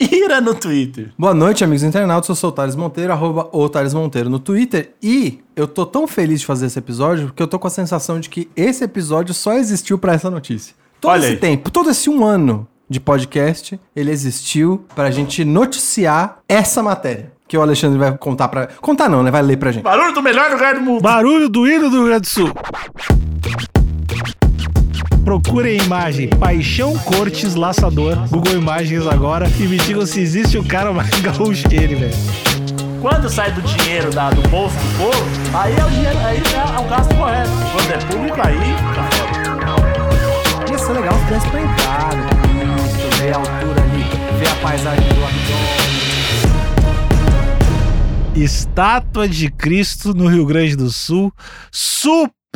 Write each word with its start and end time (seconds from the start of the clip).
Ira 0.00 0.40
no 0.40 0.54
Twitter. 0.54 1.12
Boa 1.18 1.34
noite, 1.34 1.64
amigos 1.64 1.82
internautas. 1.82 2.28
Eu 2.28 2.34
sou 2.34 2.50
o 2.50 2.52
Thales 2.52 2.76
Monteiro, 2.76 3.12
arroba 3.12 3.48
o 3.52 3.68
Thales 3.68 3.94
Monteiro 3.94 4.28
no 4.30 4.38
Twitter. 4.38 4.92
E 5.02 5.40
eu 5.54 5.66
tô 5.66 5.84
tão 5.86 6.06
feliz 6.06 6.40
de 6.40 6.46
fazer 6.46 6.66
esse 6.66 6.78
episódio 6.78 7.26
porque 7.26 7.42
eu 7.42 7.46
tô 7.46 7.58
com 7.58 7.66
a 7.66 7.70
sensação 7.70 8.20
de 8.20 8.28
que 8.28 8.48
esse 8.56 8.84
episódio 8.84 9.34
só 9.34 9.54
existiu 9.54 9.98
pra 9.98 10.14
essa 10.14 10.30
notícia. 10.30 10.74
Todo 11.00 11.12
Olha 11.12 11.20
esse 11.20 11.28
aí. 11.32 11.36
tempo, 11.36 11.70
todo 11.70 11.90
esse 11.90 12.08
um 12.08 12.24
ano 12.24 12.66
de 12.88 13.00
podcast, 13.00 13.78
ele 13.94 14.10
existiu 14.10 14.84
pra 14.94 15.10
gente 15.10 15.44
noticiar 15.44 16.38
essa 16.48 16.82
matéria. 16.82 17.32
Que 17.48 17.56
o 17.56 17.62
Alexandre 17.62 17.96
vai 17.96 18.16
contar 18.18 18.48
pra. 18.48 18.66
Contar 18.80 19.08
não, 19.08 19.22
né? 19.22 19.30
Vai 19.30 19.40
ler 19.42 19.56
pra 19.56 19.70
gente. 19.70 19.84
Barulho 19.84 20.12
do 20.12 20.20
melhor 20.20 20.50
lugar 20.50 20.74
do 20.74 20.80
mundo. 20.80 21.00
Barulho 21.00 21.48
do 21.48 21.68
hino 21.68 21.88
do 21.88 21.96
Rio 21.98 22.06
Grande 22.06 22.22
do 22.22 22.26
Sul. 22.26 22.52
Procurem 25.26 25.80
a 25.80 25.82
imagem 25.84 26.28
Paixão 26.28 26.96
Cortes 26.98 27.56
Laçador, 27.56 28.14
Google 28.28 28.52
Imagens 28.52 29.04
agora, 29.08 29.50
e 29.58 29.64
me 29.64 29.76
digam 29.76 30.06
se 30.06 30.20
existe 30.20 30.56
um 30.56 30.62
cara 30.62 30.92
mais 30.92 31.10
gaúcho 31.20 31.68
que 31.68 31.74
ele, 31.74 31.96
velho. 31.96 32.14
Quando 33.02 33.28
sai 33.28 33.50
do 33.50 33.60
dinheiro 33.62 34.08
da- 34.12 34.30
do 34.30 34.40
bolso 34.48 34.76
do 34.76 34.98
povo, 34.98 35.26
aí 35.52 35.74
é 35.76 35.84
o 35.84 35.90
dinheiro, 35.90 36.16
aí 36.18 36.36
é 36.38 36.80
o 36.80 36.88
gasto 36.88 37.12
correto. 37.16 37.50
Quando 37.72 37.90
é 37.90 37.98
público, 38.06 38.40
aí 38.40 38.56
tá 38.94 39.02
foda. 39.16 40.70
Ia 40.70 40.78
ser 40.78 40.92
legal 40.92 41.14
se 41.18 41.24
tivesse 41.24 41.48
pra 41.48 41.60
entrar, 41.60 42.14
né? 42.14 42.26
Isso, 42.86 43.20
ver 43.20 43.34
a 43.34 43.38
altura 43.38 43.82
ali, 43.82 44.04
ver 44.38 44.48
a 44.48 44.54
paisagem 44.62 45.08
do 45.08 45.24
abdômen. 45.24 45.66
Estátua 48.44 49.28
de 49.28 49.50
Cristo 49.50 50.14
no 50.14 50.28
Rio 50.28 50.46
Grande 50.46 50.76
do 50.76 50.88
Sul 50.88 51.32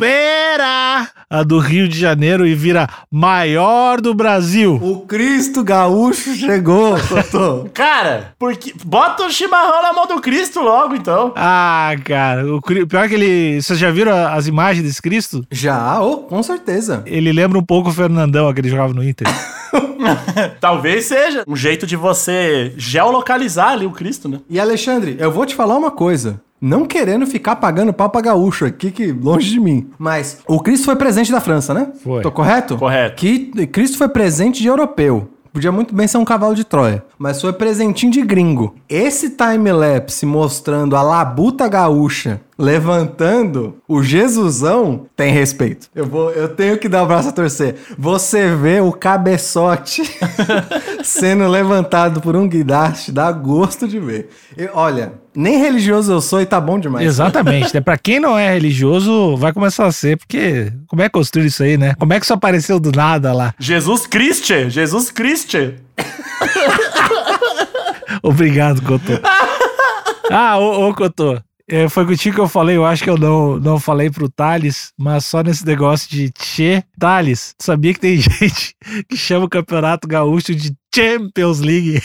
supera 0.01 1.07
a 1.29 1.43
do 1.43 1.59
Rio 1.59 1.87
de 1.87 1.97
Janeiro 1.97 2.47
e 2.47 2.55
vira 2.55 2.89
maior 3.11 4.01
do 4.01 4.15
Brasil. 4.15 4.79
O 4.81 5.01
Cristo 5.01 5.63
gaúcho 5.63 6.33
chegou, 6.33 6.95
Totô. 7.07 7.69
Cara, 7.71 8.33
porque. 8.39 8.73
Bota 8.83 9.25
o 9.25 9.29
chimarrão 9.29 9.83
na 9.83 9.93
mão 9.93 10.07
do 10.07 10.19
Cristo 10.19 10.59
logo, 10.59 10.95
então. 10.95 11.33
Ah, 11.35 11.91
cara, 12.03 12.51
o 12.51 12.59
pior 12.61 13.07
que 13.07 13.13
ele. 13.13 13.61
Vocês 13.61 13.77
já 13.77 13.91
viram 13.91 14.11
as 14.11 14.47
imagens 14.47 14.83
desse 14.83 15.01
Cristo? 15.01 15.45
Já, 15.51 16.01
oh, 16.01 16.17
com 16.17 16.41
certeza. 16.41 17.03
Ele 17.05 17.31
lembra 17.31 17.59
um 17.59 17.63
pouco 17.63 17.89
o 17.89 17.93
Fernandão, 17.93 18.49
aquele 18.49 18.67
que 18.67 18.71
jogava 18.71 18.93
no 18.93 19.03
Inter. 19.03 19.27
Talvez 20.59 21.05
seja 21.05 21.43
um 21.47 21.55
jeito 21.55 21.85
de 21.85 21.95
você 21.95 22.73
geolocalizar 22.75 23.69
ali 23.69 23.85
o 23.85 23.91
Cristo, 23.91 24.27
né? 24.27 24.39
E 24.49 24.59
Alexandre, 24.59 25.15
eu 25.19 25.31
vou 25.31 25.45
te 25.45 25.53
falar 25.53 25.77
uma 25.77 25.91
coisa. 25.91 26.41
Não 26.61 26.85
querendo 26.85 27.25
ficar 27.25 27.55
pagando 27.55 27.91
pau 27.91 28.07
pra 28.07 28.21
gaúcho 28.21 28.65
aqui, 28.65 28.91
que 28.91 29.11
longe 29.11 29.49
de 29.49 29.59
mim. 29.59 29.89
Mas 29.97 30.37
o 30.47 30.59
Cristo 30.59 30.85
foi 30.85 30.95
presente 30.95 31.31
da 31.31 31.41
França, 31.41 31.73
né? 31.73 31.91
Foi. 32.03 32.21
Tô 32.21 32.31
correto? 32.31 32.77
Correto. 32.77 33.15
Que 33.15 33.65
Cristo 33.65 33.97
foi 33.97 34.07
presente 34.07 34.61
de 34.61 34.67
europeu. 34.67 35.27
Podia 35.53 35.71
muito 35.71 35.93
bem 35.93 36.07
ser 36.07 36.17
um 36.17 36.25
cavalo 36.25 36.55
de 36.55 36.63
Troia. 36.63 37.03
Mas 37.19 37.41
foi 37.41 37.51
presentinho 37.51 38.11
de 38.11 38.21
gringo. 38.21 38.75
Esse 38.87 39.31
time-lapse 39.31 40.25
mostrando 40.25 40.95
a 40.95 41.01
labuta 41.01 41.67
gaúcha 41.67 42.41
levantando 42.61 43.77
o 43.87 44.03
Jesusão 44.03 45.07
tem 45.15 45.33
respeito. 45.33 45.89
Eu, 45.95 46.05
vou, 46.05 46.29
eu 46.31 46.47
tenho 46.49 46.77
que 46.77 46.87
dar 46.87 47.03
o 47.03 47.07
braço 47.07 47.29
a 47.29 47.31
torcer. 47.31 47.75
Você 47.97 48.55
vê 48.55 48.79
o 48.79 48.91
cabeçote 48.91 50.03
sendo 51.03 51.47
levantado 51.47 52.21
por 52.21 52.35
um 52.35 52.47
guidaste, 52.47 53.11
dá 53.11 53.31
gosto 53.31 53.87
de 53.87 53.99
ver. 53.99 54.29
E, 54.55 54.69
olha, 54.73 55.13
nem 55.35 55.57
religioso 55.57 56.11
eu 56.11 56.21
sou 56.21 56.39
e 56.39 56.45
tá 56.45 56.61
bom 56.61 56.79
demais. 56.79 57.05
Exatamente, 57.05 57.73
né? 57.73 57.81
Pra 57.81 57.97
quem 57.97 58.19
não 58.19 58.37
é 58.37 58.53
religioso, 58.53 59.35
vai 59.37 59.51
começar 59.51 59.87
a 59.87 59.91
ser, 59.91 60.17
porque 60.17 60.71
como 60.87 61.01
é 61.01 61.05
que 61.05 61.13
construiu 61.13 61.47
isso 61.47 61.63
aí, 61.63 61.77
né? 61.77 61.95
Como 61.97 62.13
é 62.13 62.19
que 62.19 62.25
isso 62.25 62.33
apareceu 62.33 62.79
do 62.79 62.91
nada 62.91 63.33
lá? 63.33 63.55
Jesus 63.57 64.05
Cristo! 64.05 64.69
Jesus 64.69 65.09
Cristo! 65.09 65.40
Obrigado, 68.23 68.81
Cotô. 68.81 69.13
Ah, 70.33 70.57
ô, 70.59 70.87
ô 70.87 70.93
Cotô. 70.93 71.37
é, 71.67 71.89
foi 71.89 72.05
contigo 72.05 72.35
que 72.35 72.41
eu 72.41 72.47
falei, 72.47 72.77
eu 72.77 72.85
acho 72.85 73.03
que 73.03 73.09
eu 73.09 73.17
não, 73.17 73.59
não 73.59 73.77
falei 73.77 74.09
pro 74.09 74.29
Thales, 74.29 74.93
mas 74.97 75.25
só 75.25 75.43
nesse 75.43 75.65
negócio 75.65 76.09
de 76.09 76.31
Tchê. 76.31 76.81
Thales, 76.97 77.53
sabia 77.59 77.93
que 77.93 77.99
tem 77.99 78.15
gente 78.21 78.73
que 79.09 79.17
chama 79.17 79.45
o 79.45 79.49
Campeonato 79.49 80.07
Gaúcho 80.07 80.55
de 80.55 80.73
Champions 80.95 81.59
League? 81.59 82.01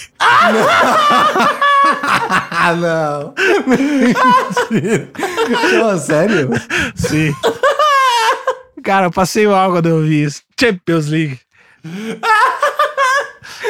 Ah, 2.50 2.74
não. 2.74 3.32
Mentira. 3.68 5.08
Pô, 5.14 5.98
sério? 5.98 6.50
Sim. 6.96 7.32
Cara, 8.82 9.06
eu 9.06 9.12
passei 9.12 9.46
mal 9.46 9.70
quando 9.70 9.86
eu 9.88 10.02
vi 10.02 10.24
isso. 10.24 10.42
Champions 10.58 11.06
League. 11.06 11.38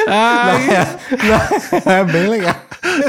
Ai, 0.07 0.67
É 1.85 2.03
bem 2.03 2.27
legal. 2.29 2.55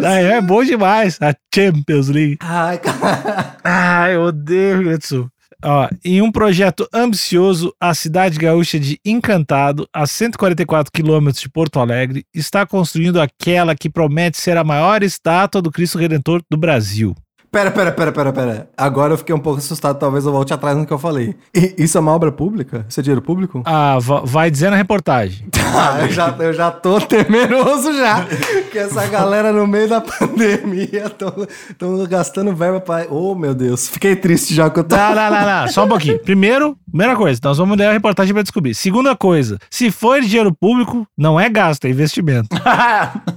é 0.04 0.40
bom 0.40 0.64
demais. 0.64 1.18
A 1.20 1.34
Champions 1.54 2.08
League. 2.08 2.38
Ai, 2.40 2.78
cara. 2.78 3.56
Ai, 3.64 4.14
eu 4.16 4.22
odeio 4.22 4.72
o 4.72 4.74
Rio 4.76 4.84
Grande 4.84 4.98
do 4.98 5.06
Sul. 5.06 5.30
Ó, 5.64 5.88
em 6.04 6.22
um 6.22 6.30
projeto 6.30 6.88
ambicioso, 6.94 7.74
a 7.80 7.92
cidade 7.92 8.38
gaúcha 8.38 8.78
de 8.78 9.00
Encantado, 9.04 9.88
a 9.92 10.06
144 10.06 10.92
quilômetros 10.92 11.42
de 11.42 11.48
Porto 11.48 11.80
Alegre, 11.80 12.24
está 12.32 12.64
construindo 12.64 13.20
aquela 13.20 13.74
que 13.74 13.90
promete 13.90 14.38
ser 14.38 14.56
a 14.56 14.62
maior 14.62 15.02
estátua 15.02 15.60
do 15.60 15.72
Cristo 15.72 15.98
Redentor 15.98 16.42
do 16.48 16.56
Brasil. 16.56 17.12
Pera, 17.50 17.70
pera, 17.70 17.90
pera, 17.92 18.12
pera, 18.12 18.32
pera. 18.32 18.68
Agora 18.76 19.14
eu 19.14 19.18
fiquei 19.18 19.34
um 19.34 19.38
pouco 19.38 19.58
assustado, 19.58 19.98
talvez 19.98 20.26
eu 20.26 20.32
volte 20.32 20.52
atrás 20.52 20.76
no 20.76 20.84
que 20.84 20.92
eu 20.92 20.98
falei. 20.98 21.34
I- 21.56 21.74
isso 21.78 21.96
é 21.96 22.00
uma 22.00 22.12
obra 22.12 22.30
pública? 22.30 22.84
Isso 22.88 23.00
é 23.00 23.02
dinheiro 23.02 23.22
público? 23.22 23.62
Ah, 23.64 23.98
va- 23.98 24.20
vai 24.22 24.50
dizer 24.50 24.70
na 24.70 24.76
reportagem. 24.76 25.46
Ah, 25.74 26.00
eu 26.04 26.10
já, 26.10 26.28
eu 26.38 26.52
já 26.52 26.70
tô 26.70 27.00
temeroso 27.00 27.92
já. 27.94 28.26
que 28.70 28.78
essa 28.78 29.06
galera 29.06 29.50
no 29.50 29.66
meio 29.66 29.88
da 29.88 30.00
pandemia 30.00 31.06
estão 31.06 32.04
gastando 32.06 32.54
verba 32.54 32.80
pra. 32.80 33.06
Oh, 33.08 33.34
meu 33.34 33.54
Deus. 33.54 33.88
Fiquei 33.88 34.14
triste 34.14 34.54
já 34.54 34.68
que 34.68 34.80
eu 34.80 34.84
tô. 34.84 34.94
Não, 34.96 35.14
não, 35.14 35.30
não, 35.30 35.60
não. 35.62 35.68
Só 35.68 35.84
um 35.84 35.88
pouquinho. 35.88 36.18
Primeiro, 36.18 36.76
primeira 36.90 37.16
coisa, 37.16 37.40
nós 37.42 37.56
vamos 37.56 37.78
ler 37.78 37.86
a 37.86 37.92
reportagem 37.92 38.34
para 38.34 38.42
descobrir. 38.42 38.74
Segunda 38.74 39.16
coisa, 39.16 39.58
se 39.70 39.90
for 39.90 40.20
dinheiro 40.20 40.52
público, 40.52 41.06
não 41.16 41.40
é 41.40 41.48
gasto, 41.48 41.86
é 41.86 41.90
investimento. 41.90 42.48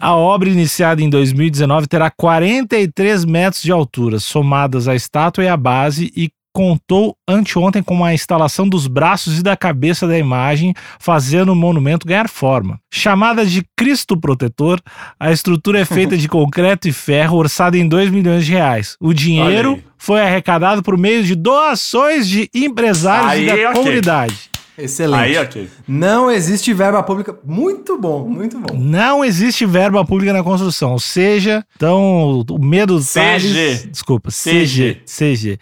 A 0.01 0.16
obra 0.16 0.50
iniciada 0.50 1.01
em 1.01 1.09
2019 1.09 1.88
terá 1.88 2.09
43 2.11 3.23
metros 3.25 3.61
de 3.61 3.71
altura, 3.71 4.00
somadas 4.19 4.88
a 4.88 4.95
estátua 4.95 5.44
e 5.44 5.47
a 5.47 5.57
base, 5.57 6.12
e 6.16 6.29
contou 6.53 7.16
anteontem 7.28 7.81
com 7.81 8.03
a 8.03 8.13
instalação 8.13 8.67
dos 8.67 8.88
braços 8.88 9.39
e 9.39 9.44
da 9.44 9.56
cabeça 9.56 10.07
da 10.07 10.17
imagem, 10.17 10.73
fazendo 11.00 11.53
o 11.53 11.56
monumento 11.56 12.06
ganhar 12.06 12.28
forma. 12.28 12.79
Chamada 12.94 13.45
de 13.45 13.66
Cristo 13.75 14.19
Protetor, 14.19 14.81
a 15.19 15.31
estrutura 15.31 15.79
é 15.79 15.85
feita 15.85 16.17
de 16.17 16.28
concreto 16.29 16.88
e 16.88 16.91
ferro, 16.91 17.38
orçada 17.38 17.78
em 17.78 17.88
2 17.88 18.09
milhões 18.09 18.45
de 18.45 18.51
reais. 18.51 18.97
O 19.00 19.13
dinheiro 19.13 19.81
foi 19.97 20.22
arrecadado 20.22 20.83
por 20.83 20.97
meio 20.97 21.23
de 21.23 21.35
doações 21.35 22.28
de 22.28 22.50
empresários 22.53 23.31
Aí, 23.31 23.44
e 23.44 23.47
da 23.47 23.69
ok. 23.69 23.73
comunidade. 23.73 24.50
Excelente. 24.84 25.22
Aí, 25.22 25.38
ok. 25.38 25.69
Não 25.88 26.31
existe 26.31 26.74
verba 26.74 27.02
pública. 27.03 27.36
Muito 27.46 28.00
bom, 28.00 28.28
muito 28.28 28.59
bom. 28.59 28.75
Não 28.78 29.24
existe 29.24 29.66
verba 29.66 30.03
pública 30.06 30.34
na 30.34 30.44
construção. 30.44 30.92
Ou 30.92 31.00
seja, 31.00 31.66
então 31.75 32.44
o 32.50 32.60
medo 32.60 32.98
do 32.98 33.04
CG. 33.04 33.13
Thales. 33.13 33.88
Desculpa, 33.92 34.30
CG. 34.30 35.01
CG. 35.06 35.60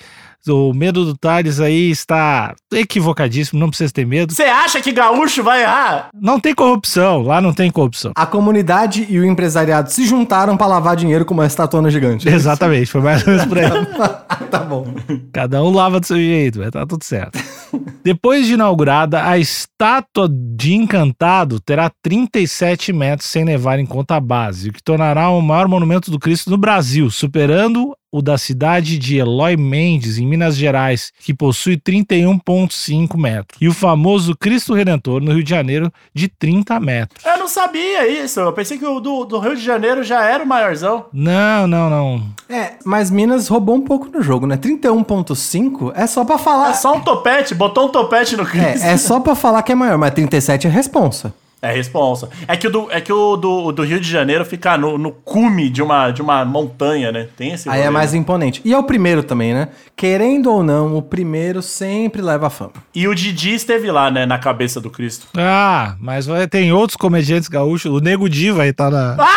O 0.48 0.74
medo 0.74 1.04
do 1.06 1.18
Thales 1.18 1.60
aí 1.60 1.92
está 1.92 2.56
equivocadíssimo, 2.74 3.60
não 3.60 3.68
precisa 3.68 3.92
ter 3.92 4.06
medo. 4.06 4.34
Você 4.34 4.44
acha 4.44 4.80
que 4.80 4.92
gaúcho 4.92 5.44
vai 5.44 5.64
errar? 5.64 6.10
Não 6.14 6.40
tem 6.40 6.56
corrupção, 6.56 7.22
lá 7.22 7.42
não 7.42 7.54
tem 7.54 7.70
corrupção. 7.70 8.14
A 8.16 8.26
comunidade 8.26 9.06
e 9.10 9.20
o 9.20 9.26
empresariado 9.26 9.92
se 9.92 10.06
juntaram 10.06 10.56
pra 10.56 10.66
lavar 10.66 10.96
dinheiro 10.96 11.26
com 11.26 11.34
uma 11.34 11.46
estatona 11.46 11.92
gigante. 11.92 12.28
Exatamente, 12.30 12.88
foi 12.88 13.02
mais 13.02 13.22
ou 13.28 13.34
menos 13.34 13.46
por 13.46 13.58
aí. 13.58 13.70
tá 14.50 14.60
bom. 14.60 14.88
Cada 15.34 15.62
um 15.62 15.72
lava 15.72 16.00
do 16.00 16.08
seu 16.08 16.18
jeito, 16.18 16.60
vai 16.60 16.72
tá 16.72 16.86
tudo 16.86 17.04
certo. 17.04 17.38
Depois 18.10 18.48
de 18.48 18.54
inaugurada, 18.54 19.24
a 19.24 19.38
estátua 19.38 20.28
de 20.28 20.74
Encantado 20.74 21.60
terá 21.60 21.92
37 22.02 22.92
metros 22.92 23.30
sem 23.30 23.46
levar 23.46 23.78
em 23.78 23.86
conta 23.86 24.16
a 24.16 24.20
base, 24.20 24.70
o 24.70 24.74
que 24.74 24.82
tornará 24.82 25.30
o 25.30 25.40
maior 25.44 25.68
monumento 25.68 26.10
do 26.10 26.18
Cristo 26.18 26.50
no 26.50 26.58
Brasil, 26.58 27.12
superando 27.12 27.96
o 28.12 28.22
da 28.22 28.38
cidade 28.38 28.98
de 28.98 29.18
Eloy 29.18 29.56
Mendes, 29.56 30.18
em 30.18 30.26
Minas 30.26 30.56
Gerais, 30.56 31.12
que 31.20 31.34
possui 31.34 31.78
31,5 31.78 33.18
metros. 33.18 33.58
E 33.62 33.68
o 33.68 33.74
famoso 33.74 34.36
Cristo 34.36 34.74
Redentor, 34.74 35.22
no 35.22 35.34
Rio 35.34 35.44
de 35.44 35.50
Janeiro, 35.50 35.92
de 36.14 36.28
30 36.28 36.80
metros. 36.80 37.24
Eu 37.26 37.38
não 37.38 37.48
sabia 37.48 38.08
isso. 38.08 38.40
Eu 38.40 38.54
pensei 38.54 38.78
que 38.78 38.86
o 38.86 39.00
do, 39.00 39.26
do 39.26 39.40
Rio 39.40 39.56
de 39.56 39.64
Janeiro 39.64 40.04
já 40.04 40.24
era 40.24 40.44
o 40.44 40.48
maiorzão. 40.48 41.06
Não, 41.14 41.68
não, 41.68 41.90
não. 41.90 42.24
É, 42.50 42.74
mas 42.84 43.12
Minas 43.12 43.48
roubou 43.48 43.76
um 43.76 43.82
pouco 43.82 44.08
no 44.08 44.22
jogo, 44.22 44.48
né? 44.48 44.58
31.5 44.58 45.92
é 45.96 46.08
só 46.08 46.26
pra 46.26 46.38
falar. 46.38 46.72
É 46.72 46.74
só 46.74 46.96
um 46.96 47.02
topete, 47.02 47.54
botou 47.54 47.88
um 47.88 47.90
topete 47.90 48.36
no 48.36 48.46
Cristo. 48.46 48.86
É, 48.86 48.94
é 48.94 48.98
só 48.98 49.20
pra 49.20 49.36
falar 49.36 49.62
que 49.64 49.72
é 49.72 49.76
maior, 49.76 49.98
mas 49.98 50.14
37 50.14 50.68
é 50.68 50.70
responsa. 50.70 51.34
É 51.62 51.74
responsa. 51.74 52.30
É 52.48 52.56
que 52.56 52.68
o 52.68 52.70
do, 52.72 52.88
é 52.90 53.02
que 53.02 53.12
o 53.12 53.36
do, 53.36 53.72
do 53.74 53.84
Rio 53.84 54.00
de 54.00 54.10
Janeiro 54.10 54.46
fica 54.46 54.78
no, 54.78 54.98
no 54.98 55.12
cume 55.12 55.70
de 55.70 55.82
uma, 55.84 56.10
de 56.10 56.22
uma 56.22 56.46
montanha, 56.46 57.12
né? 57.12 57.28
Tem 57.36 57.52
esse 57.52 57.68
Aí 57.70 57.80
é 57.82 57.84
rolê. 57.84 57.94
mais 57.94 58.14
imponente. 58.14 58.62
E 58.64 58.74
é 58.74 58.78
o 58.78 58.84
primeiro 58.84 59.22
também, 59.24 59.54
né? 59.54 59.68
Querendo 59.96 60.50
ou 60.52 60.64
não, 60.64 60.96
o 60.96 61.02
primeiro 61.02 61.62
sempre 61.62 62.22
leva 62.22 62.48
a 62.48 62.50
fama. 62.50 62.72
E 62.96 63.06
o 63.10 63.14
Didi 63.14 63.54
esteve 63.54 63.92
lá, 63.92 64.10
né? 64.10 64.26
Na 64.26 64.40
cabeça 64.40 64.80
do 64.80 64.90
Cristo. 64.90 65.28
Ah, 65.38 65.96
mas 66.00 66.26
vai- 66.28 66.48
tem 66.48 66.72
outros 66.72 66.96
comediantes 66.96 67.50
gaúchos. 67.50 67.92
O 67.92 68.00
Nego 68.00 68.30
Di 68.30 68.52
vai 68.52 68.70
estar 68.70 68.90
na. 68.90 69.18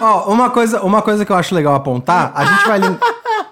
Ó, 0.00 0.32
uma 0.32 0.48
coisa, 0.50 0.80
uma 0.82 1.02
coisa 1.02 1.24
que 1.24 1.32
eu 1.32 1.36
acho 1.36 1.54
legal 1.54 1.74
apontar, 1.74 2.30
a 2.34 2.44
gente 2.44 2.66
vai, 2.68 2.78
lin- 2.78 2.98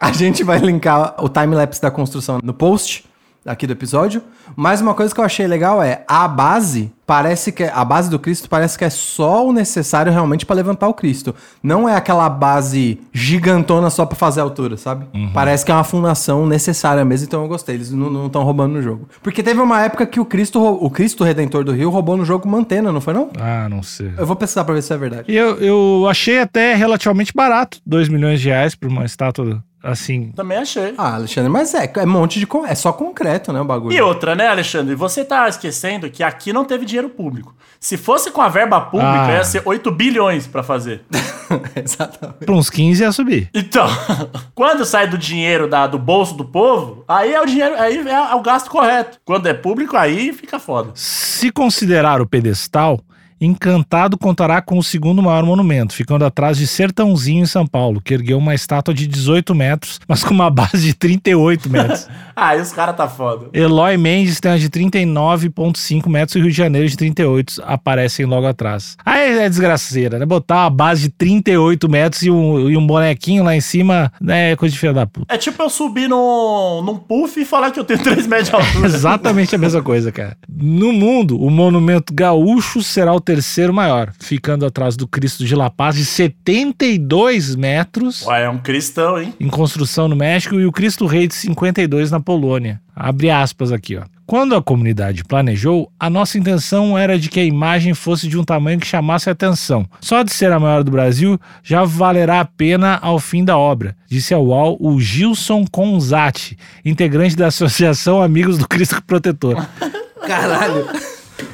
a 0.01 0.13
gente 0.13 0.45
vai 0.45 0.59
linkar 0.59 1.15
o 1.19 1.29
time-lapse 1.29 1.83
da 1.83 1.91
construção 1.91 2.39
no 2.43 2.55
post 2.55 3.05
aqui 3.47 3.67
do 3.67 3.73
episódio, 3.73 4.23
mas 4.55 4.81
uma 4.81 4.95
coisa 4.95 5.15
que 5.15 5.21
eu 5.21 5.25
achei 5.25 5.47
legal 5.47 5.83
é 5.83 6.03
a 6.09 6.27
base, 6.27 6.93
parece 7.07 7.53
que 7.53 7.63
é- 7.65 7.73
a 7.73 7.85
base 7.85 8.11
do 8.11 8.19
Cristo 8.19 8.49
parece 8.49 8.77
que 8.77 8.85
é 8.85 8.91
só 8.91 9.47
o 9.47 9.53
necessário 9.53 10.13
realmente 10.13 10.45
pra 10.45 10.57
levantar 10.57 10.89
o 10.89 10.95
Cristo. 10.95 11.35
Não 11.63 11.89
é 11.89 11.95
aquela 11.95 12.29
base 12.29 13.01
gigantona 13.13 13.91
só 13.91 14.05
pra 14.07 14.17
fazer 14.17 14.41
altura, 14.41 14.77
sabe? 14.77 15.07
Parece 15.33 15.65
que 15.65 15.71
é 15.71 15.75
uma 15.75 15.85
fundação 15.85 16.47
necessária 16.47 17.05
mesmo, 17.05 17.27
então 17.27 17.43
eu 17.43 17.49
gostei, 17.49 17.75
eles 17.77 17.91
não 17.93 18.27
estão 18.27 18.43
roubando 18.43 18.73
no 18.75 18.83
jogo. 18.83 19.09
Porque 19.23 19.43
teve 19.43 19.61
uma 19.61 19.83
época 19.83 20.07
que 20.07 20.19
o 20.21 20.25
Cristo, 20.25 20.61
o 20.63 20.91
Cristo 20.91 21.23
Redentor 21.25 21.65
do 21.65 21.73
Rio 21.73 21.91
roubou 21.91 22.17
no 22.17 22.25
jogo 22.25 22.49
Mantena, 22.49 22.91
não 22.93 23.01
foi 23.01 23.15
não? 23.15 23.31
Ah, 23.39 23.69
não 23.69 23.83
sei. 23.83 24.13
Eu 24.17 24.27
vou 24.27 24.37
pesquisar 24.37 24.65
pra 24.65 24.75
ver 24.75 24.83
se 24.83 24.93
é 24.93 24.97
verdade. 24.97 25.25
E 25.29 25.37
eu, 25.37 25.57
eu 25.59 26.07
achei 26.09 26.39
até 26.41 26.75
relativamente 26.75 27.33
barato 27.35 27.79
2 27.87 28.09
milhões 28.09 28.41
de 28.41 28.49
reais 28.49 28.75
por 28.75 28.89
uma 28.89 29.05
estátua 29.05 29.63
assim. 29.91 30.33
Também 30.35 30.59
achei. 30.59 30.95
Ah, 30.97 31.15
Alexandre, 31.15 31.51
mas 31.51 31.75
é, 31.75 31.91
é 31.97 32.07
monte 32.07 32.39
de. 32.39 32.47
É 32.69 32.75
só 32.75 32.93
concreto, 32.93 33.53
né? 33.53 33.61
O 33.61 33.65
bagulho. 33.65 33.95
E 33.97 34.01
outra, 34.01 34.35
né, 34.35 34.49
Alexandre? 34.49 34.95
Você 34.95 35.25
tá 35.25 35.49
esquecendo 35.49 36.11
que 36.11 36.23
aqui 36.23 36.53
não 36.53 36.65
teve 36.65 36.85
dinheiro 36.85 37.09
público. 37.09 37.55
Se 37.79 37.97
fosse 37.97 38.31
com 38.31 38.41
a 38.41 38.49
verba 38.49 38.81
pública, 38.81 39.27
Ah. 39.27 39.33
ia 39.35 39.45
ser 39.45 39.63
8 39.65 39.91
bilhões 39.91 40.47
pra 40.47 40.63
fazer. 40.63 41.03
Exatamente. 41.77 42.45
Por 42.47 42.55
uns 42.55 42.71
15 42.71 43.03
ia 43.03 43.13
subir. 43.13 43.51
Então, 43.55 43.87
quando 44.55 44.85
sai 44.85 45.07
do 45.07 45.19
dinheiro 45.19 45.69
da, 45.69 45.87
do 45.87 45.99
bolso 45.99 46.35
do 46.35 46.45
povo, 46.45 47.05
aí 47.07 47.33
é 47.35 47.41
o 47.41 47.47
dinheiro, 47.47 47.75
aí 47.79 47.99
é, 47.99 48.13
é 48.13 48.35
o 48.35 48.41
gasto 48.43 48.71
correto. 48.71 49.19
Quando 49.25 49.47
é 49.47 49.55
público, 49.55 49.97
aí 49.97 50.33
fica 50.33 50.59
foda. 50.59 50.91
Se 50.95 51.51
considerar 51.51 52.21
o 52.21 52.27
pedestal, 52.27 53.01
Encantado 53.41 54.17
contará 54.17 54.63
com 54.63 54.79
o 54.79 54.83
segundo 54.83 55.23
maior 55.23 55.45
monumento, 55.45 55.95
ficando 55.95 56.25
atrás 56.25 56.57
de 56.57 56.67
Sertãozinho 56.67 57.43
em 57.43 57.47
São 57.47 57.67
Paulo, 57.67 58.01
que 58.01 58.15
ergueu 58.15 58.39
uma 58.39 58.55
estátua 58.55 58.95
de 58.95 59.07
18 59.07 59.55
metros, 59.55 60.01
mas 60.09 60.25
com 60.25 60.33
uma 60.33 60.49
base 60.49 60.87
de 60.87 60.95
38 60.95 61.69
metros. 61.69 62.09
Aí 62.35 62.61
os 62.61 62.73
caras 62.73 62.97
tá 62.97 63.07
foda. 63.07 63.49
Eloy 63.53 63.97
Mendes 63.99 64.41
tem 64.41 64.53
a 64.53 64.57
de 64.57 64.71
39,5 64.71 66.09
metros 66.09 66.37
e 66.37 66.41
Rio 66.41 66.51
de 66.51 66.57
Janeiro 66.57 66.89
de 66.89 66.97
38 66.97 67.63
aparecem 67.65 68.25
logo 68.25 68.47
atrás. 68.47 68.97
Aí 69.05 69.39
é 69.39 69.49
desgraceira, 69.49 70.19
né? 70.19 70.25
Botar 70.25 70.63
uma 70.63 70.71
base 70.71 71.03
de 71.03 71.09
38 71.11 71.89
metros 71.91 72.23
e 72.23 72.31
um, 72.31 72.71
e 72.71 72.77
um 72.77 72.87
bonequinho 72.87 73.45
lá 73.45 73.55
em 73.55 73.61
cima 73.61 74.11
né, 74.21 74.53
é 74.53 74.57
coisa 74.57 74.73
de 74.73 74.79
filha 74.79 74.95
da 74.95 75.07
puta. 75.07 75.35
É 75.35 75.37
tipo 75.37 75.63
eu 75.63 75.69
subir 75.69 76.09
num, 76.09 76.83
num 76.83 76.97
puff 76.97 77.39
e 77.39 77.45
falar 77.45 77.71
que 77.71 77.79
eu 77.79 77.85
tenho 77.85 78.03
3 78.03 78.27
metros 78.27 78.49
de 78.49 78.55
altura. 78.57 78.87
Exatamente 78.87 79.55
a 79.55 79.59
mesma 79.59 79.83
coisa, 79.83 80.11
cara. 80.11 80.37
No 80.49 80.93
mundo, 80.93 81.39
o 81.39 81.51
monumento 81.51 82.15
gaúcho 82.15 82.83
será 82.83 83.13
o 83.13 83.21
terceiro 83.27 83.75
maior, 83.75 84.13
ficando 84.21 84.65
atrás 84.65 84.97
do 84.97 85.09
Cristo 85.09 85.45
de 85.45 85.57
La 85.57 85.69
Paz 85.69 85.97
de 85.97 86.05
72 86.05 87.57
metros 87.57 88.25
Ué, 88.25 88.45
é 88.45 88.49
um 88.49 88.59
cristão, 88.59 89.21
hein? 89.21 89.35
em 89.41 89.49
construção 89.49 90.07
no 90.07 90.15
México 90.15 90.55
e 90.61 90.65
o 90.65 90.71
Cristo 90.71 91.07
Rei 91.07 91.27
de 91.27 91.35
52 91.35 92.13
na 92.13 92.21
Polônia. 92.21 92.81
Abre 92.95 93.29
aspas 93.29 93.73
aqui, 93.73 93.97
ó. 93.97 94.05
Quando 94.25 94.55
a 94.55 94.63
comunidade 94.63 95.25
planejou, 95.25 95.91
a 95.99 96.09
nossa 96.09 96.39
intenção 96.39 96.97
era 96.97 97.19
de 97.19 97.29
que 97.29 97.41
a 97.41 97.45
imagem 97.45 97.95
fosse 97.95 98.29
de 98.29 98.39
um 98.39 98.45
tamanho 98.45 98.79
que 98.79 98.87
chamasse 98.87 99.29
a 99.29 99.33
atenção. 99.33 99.87
Só 100.01 100.23
de 100.23 100.33
ser 100.33 100.53
a 100.53 100.61
maior 100.61 100.85
do 100.85 100.91
Brasil 100.93 101.39
já 101.65 101.85
valerá 101.85 102.41
a 102.41 102.45
pena 102.45 102.99
ao 103.03 103.19
fim 103.19 103.45
da 103.45 103.59
obra, 103.59 103.97
disse 104.09 104.33
ao 104.33 104.45
UOL 104.45 104.77
o 104.81 105.01
Gilson 105.01 105.65
Conzati, 105.71 106.57
integrante 106.85 107.37
da 107.37 107.49
Associação 107.49 108.23
Amigos 108.23 108.57
do 108.57 108.69
Cristo 108.69 109.03
Protetor. 109.03 109.67
Caralho. 110.27 110.87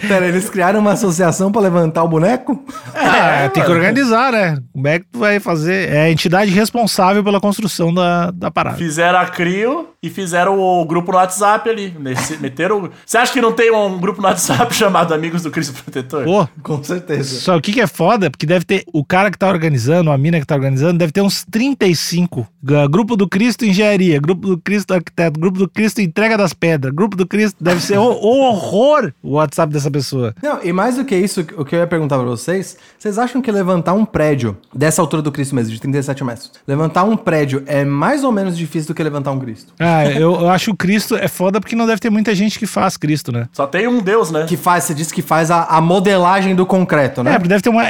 Pera, 0.06 0.26
eles 0.26 0.48
criaram 0.48 0.80
uma 0.80 0.92
associação 0.92 1.50
pra 1.50 1.60
levantar 1.60 2.02
o 2.02 2.08
boneco? 2.08 2.64
É, 2.94 3.48
tem 3.48 3.62
que 3.62 3.70
organizar, 3.70 4.32
né? 4.32 4.58
Como 4.72 4.88
é 4.88 4.98
que 4.98 5.06
tu 5.10 5.18
vai 5.18 5.40
fazer? 5.40 5.90
É 5.92 6.02
a 6.02 6.10
entidade 6.10 6.50
responsável 6.50 7.22
pela 7.22 7.40
construção 7.40 7.92
da, 7.92 8.30
da 8.30 8.50
parada. 8.50 8.76
Fizeram 8.76 9.18
a 9.18 9.26
CRIO 9.26 9.91
e 10.02 10.10
fizeram 10.10 10.58
o 10.58 10.84
grupo 10.84 11.12
no 11.12 11.18
WhatsApp 11.18 11.70
ali. 11.70 11.94
Nesse- 11.98 12.36
meteram. 12.38 12.90
Você 13.06 13.16
acha 13.16 13.32
que 13.32 13.40
não 13.40 13.52
tem 13.52 13.70
um 13.72 13.98
grupo 14.00 14.20
no 14.20 14.26
WhatsApp 14.26 14.74
chamado 14.74 15.14
Amigos 15.14 15.42
do 15.44 15.50
Cristo 15.50 15.72
Protetor? 15.80 16.24
Pô, 16.24 16.48
Com 16.62 16.82
certeza. 16.82 17.38
Só 17.40 17.56
o 17.56 17.60
que, 17.60 17.72
que 17.72 17.80
é 17.80 17.86
foda, 17.86 18.28
porque 18.28 18.44
deve 18.44 18.64
ter 18.64 18.84
o 18.92 19.04
cara 19.04 19.30
que 19.30 19.38
tá 19.38 19.48
organizando, 19.48 20.10
a 20.10 20.18
mina 20.18 20.40
que 20.40 20.46
tá 20.46 20.56
organizando, 20.56 20.98
deve 20.98 21.12
ter 21.12 21.20
uns 21.20 21.44
35. 21.44 22.46
G- 22.68 22.88
Grupo 22.88 23.16
do 23.16 23.28
Cristo 23.28 23.64
Engenharia, 23.64 24.20
Grupo 24.20 24.48
do 24.48 24.58
Cristo 24.58 24.92
Arquiteto, 24.92 25.38
Grupo 25.38 25.58
do 25.58 25.68
Cristo 25.68 26.00
Entrega 26.00 26.36
das 26.36 26.52
Pedras, 26.52 26.92
Grupo 26.92 27.16
do 27.16 27.26
Cristo. 27.26 27.62
Deve 27.62 27.80
ser 27.80 27.96
o, 27.98 28.02
o 28.02 28.40
horror 28.48 29.12
o 29.22 29.34
WhatsApp 29.34 29.72
dessa 29.72 29.90
pessoa. 29.90 30.34
Não, 30.42 30.58
e 30.64 30.72
mais 30.72 30.96
do 30.96 31.04
que 31.04 31.14
isso, 31.16 31.42
o 31.56 31.64
que 31.64 31.76
eu 31.76 31.78
ia 31.80 31.86
perguntar 31.86 32.16
pra 32.18 32.26
vocês, 32.26 32.76
vocês 32.98 33.18
acham 33.18 33.40
que 33.40 33.52
levantar 33.52 33.92
um 33.94 34.04
prédio 34.04 34.56
dessa 34.74 35.00
altura 35.00 35.22
do 35.22 35.30
Cristo 35.30 35.54
mesmo, 35.54 35.72
de 35.72 35.80
37 35.80 36.24
metros, 36.24 36.50
levantar 36.66 37.04
um 37.04 37.16
prédio 37.16 37.62
é 37.66 37.84
mais 37.84 38.24
ou 38.24 38.32
menos 38.32 38.56
difícil 38.56 38.88
do 38.88 38.94
que 38.94 39.02
levantar 39.02 39.30
um 39.30 39.38
Cristo? 39.38 39.72
Ah, 39.92 40.06
eu, 40.06 40.40
eu 40.40 40.48
acho 40.48 40.70
o 40.70 40.76
Cristo 40.76 41.16
é 41.16 41.28
foda 41.28 41.60
porque 41.60 41.76
não 41.76 41.86
deve 41.86 42.00
ter 42.00 42.10
muita 42.10 42.34
gente 42.34 42.58
que 42.58 42.66
faz 42.66 42.96
Cristo, 42.96 43.30
né? 43.32 43.48
Só 43.52 43.66
tem 43.66 43.86
um 43.86 44.00
Deus, 44.00 44.30
né? 44.30 44.44
Que 44.48 44.56
faz, 44.56 44.84
você 44.84 44.94
disse 44.94 45.12
que 45.12 45.22
faz 45.22 45.50
a, 45.50 45.64
a 45.64 45.80
modelagem 45.80 46.54
do 46.54 46.64
concreto, 46.64 47.20
É, 47.20 47.24
né? 47.24 47.32
porque 47.34 47.48
deve 47.48 47.62
ter 47.62 47.70
uma, 47.70 47.84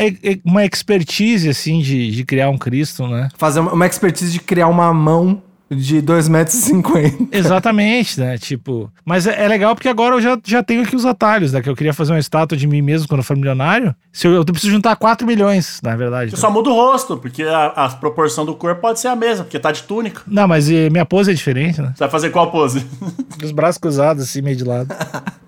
uma 0.45 0.65
expertise, 0.65 1.49
assim, 1.49 1.81
de, 1.81 2.11
de 2.11 2.25
criar 2.25 2.49
um 2.51 2.59
Cristo, 2.59 3.07
né? 3.07 3.29
Fazer 3.37 3.61
uma, 3.61 3.73
uma 3.73 3.87
expertise 3.87 4.33
de 4.33 4.41
criar 4.41 4.69
uma 4.69 4.93
mão 4.93 5.43
de 5.75 6.03
2,50 6.03 6.29
metros. 6.29 6.55
e 6.55 6.63
50. 6.63 7.37
Exatamente, 7.37 8.21
né? 8.21 8.39
Tipo. 8.39 8.91
Mas 9.05 9.27
é, 9.27 9.45
é 9.45 9.49
legal 9.49 9.75
porque 9.75 9.89
agora 9.89 10.17
eu 10.17 10.21
já, 10.21 10.39
já 10.45 10.63
tenho 10.63 10.83
aqui 10.83 10.95
os 10.95 11.05
atalhos, 11.05 11.53
né? 11.53 11.61
Que 11.61 11.69
eu 11.69 11.77
queria 11.77 11.93
fazer 11.93 12.13
uma 12.13 12.19
estátua 12.19 12.57
de 12.57 12.67
mim 12.67 12.83
mesmo 12.83 13.09
quando 13.09 13.21
eu 13.21 13.25
for 13.25 13.37
milionário. 13.37 13.95
Se 14.13 14.27
eu, 14.27 14.35
eu 14.35 14.45
preciso 14.45 14.73
juntar 14.73 14.97
4 14.97 15.27
milhões, 15.27 15.81
na 15.83 15.97
verdade. 15.97 16.31
Você 16.31 16.37
só 16.37 16.51
muda 16.51 16.71
o 16.71 16.75
rosto, 16.75 17.17
porque 17.17 17.43
a, 17.43 17.67
a 17.67 17.89
proporção 17.91 18.45
do 18.45 18.55
corpo 18.55 18.81
pode 18.81 19.01
ser 19.01 19.09
a 19.09 19.17
mesma, 19.17 19.45
porque 19.45 19.59
tá 19.59 19.73
de 19.73 19.83
túnica. 19.83 20.23
Não, 20.27 20.47
mas 20.47 20.69
e, 20.69 20.91
minha 20.91 21.07
pose 21.07 21.31
é 21.31 21.35
diferente, 21.35 21.81
né? 21.81 21.93
Você 21.95 22.01
vai 22.01 22.11
fazer 22.11 22.31
qual 22.31 22.51
pose? 22.51 22.87
Os 23.43 23.53
braços 23.53 23.79
cruzados, 23.79 24.25
assim, 24.25 24.43
meio 24.43 24.57
de 24.57 24.65
lado. 24.65 24.95